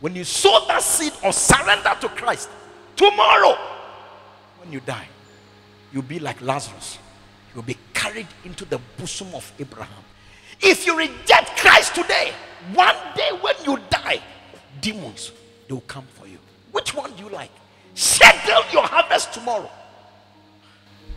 [0.00, 2.48] When you sow that seed or surrender to Christ,
[2.96, 3.56] Tomorrow,
[4.58, 5.06] when you die,
[5.92, 6.98] you'll be like Lazarus.
[7.54, 10.02] You'll be carried into the bosom of Abraham.
[10.60, 12.32] If you reject Christ today,
[12.74, 14.20] one day when you die,
[14.80, 15.32] demons
[15.68, 16.38] they will come for you.
[16.72, 17.50] Which one do you like?
[17.94, 19.70] Settle your harvest tomorrow.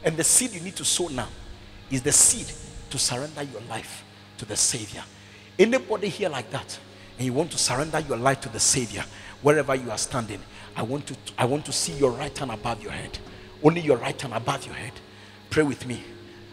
[0.04, 1.28] And the seed you need to sow now
[1.92, 2.52] is the seed
[2.90, 4.04] to surrender your life
[4.38, 5.04] to the Savior.
[5.58, 6.80] Anybody here like that,
[7.18, 9.04] and you want to surrender your life to the Savior,
[9.42, 10.40] wherever you are standing,
[10.76, 13.18] I want to I want to see your right hand above your head.
[13.64, 14.94] Only your right hand above your head.
[15.50, 16.04] Pray with me.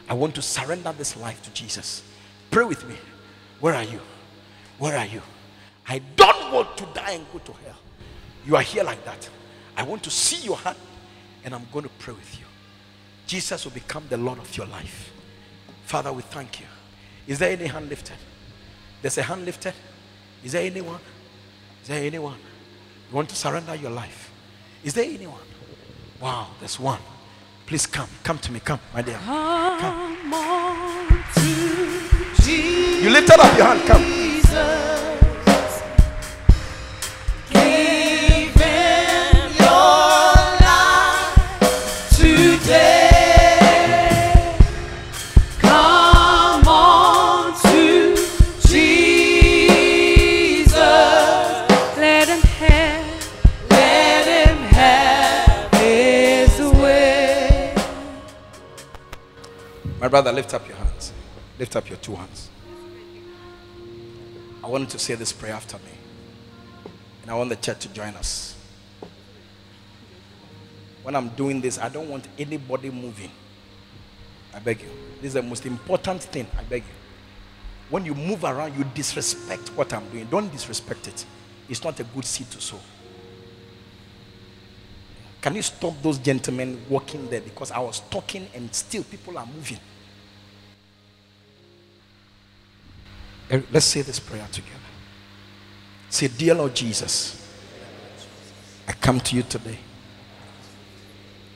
[0.08, 2.02] I want to surrender this life to Jesus.
[2.50, 2.96] Pray with me.
[3.60, 4.00] Where are you?
[4.78, 5.22] Where are you?
[5.88, 7.76] I don't want to die and go to hell.
[8.46, 9.28] You are here like that.
[9.76, 10.76] I want to see your hand
[11.44, 12.44] and I'm going to pray with you.
[13.26, 15.12] Jesus will become the Lord of your life.
[15.84, 16.66] Father, we thank you.
[17.26, 18.16] Is there any hand lifted?
[19.02, 19.74] There's a hand lifted.
[20.44, 21.00] Is there anyone?
[21.82, 22.38] Is there anyone?
[23.10, 24.30] You want to surrender your life?
[24.82, 25.40] Is there anyone?
[26.20, 27.00] Wow, there's one.
[27.66, 28.08] Please come.
[28.22, 28.60] Come to me.
[28.60, 29.18] Come, my dear.
[29.24, 30.16] Come.
[33.02, 33.86] You lifted up your hand.
[33.86, 34.15] Come.
[60.22, 61.12] Brother, lift up your hands.
[61.58, 62.48] Lift up your two hands.
[64.64, 65.92] I want you to say this prayer after me.
[67.20, 68.56] And I want the church to join us.
[71.02, 73.30] When I'm doing this, I don't want anybody moving.
[74.54, 74.88] I beg you.
[75.16, 76.46] This is the most important thing.
[76.58, 76.94] I beg you.
[77.90, 80.26] When you move around, you disrespect what I'm doing.
[80.30, 81.26] Don't disrespect it.
[81.68, 82.80] It's not a good seed to sow.
[85.42, 87.42] Can you stop those gentlemen walking there?
[87.42, 89.78] Because I was talking and still people are moving.
[93.50, 94.72] Eh, let's say this prayer together.
[96.10, 97.42] Say, Dear Lord Jesus,
[98.88, 99.78] I come to you today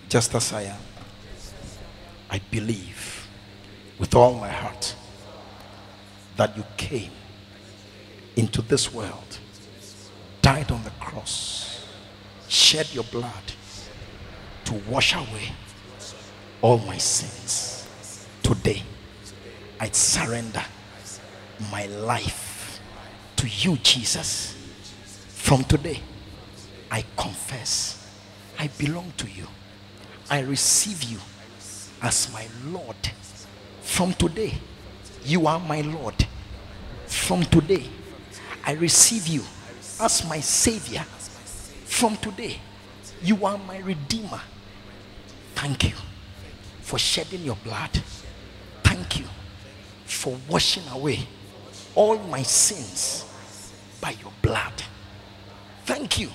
[0.09, 0.79] just as I am.
[2.29, 3.29] I believe
[3.99, 4.95] with all my heart
[6.37, 7.11] that you came
[8.37, 9.39] into this world,
[10.43, 11.85] died on the cross,
[12.49, 13.33] shed your blood
[14.65, 15.53] to wash away
[16.63, 17.89] all my sins.
[18.43, 18.83] Today,
[19.81, 20.63] I surrender
[21.71, 22.81] my life
[23.37, 24.57] to you, Jesus.
[25.29, 26.01] From today,
[26.91, 28.01] I confess
[28.59, 29.47] I belong to you.
[30.29, 31.19] I receive you
[32.03, 33.11] as my Lord.
[33.81, 34.53] From today,
[35.25, 36.27] you are my Lord.
[37.07, 37.85] From today,
[38.65, 39.43] I receive you
[39.99, 41.01] as my Savior.
[41.87, 42.59] From today,
[43.23, 44.41] you are my Redeemer.
[45.55, 45.95] Thank you
[46.83, 48.03] for shedding your blood.
[48.85, 49.27] Thank you
[50.05, 51.27] for washing away
[51.95, 53.25] all my sins
[54.01, 54.83] by your blood.
[55.85, 56.31] Thank you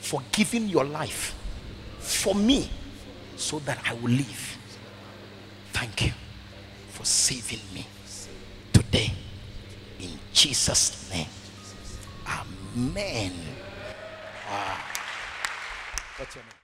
[0.00, 1.34] for giving your life
[1.98, 2.70] for me
[3.36, 4.58] so that I will live.
[5.72, 6.12] Thank you
[6.88, 7.86] for saving me
[8.72, 9.12] today.
[10.00, 11.28] In Jesus' name.
[12.26, 13.32] Amen.
[14.50, 14.78] Wow.
[16.16, 16.55] What's your name?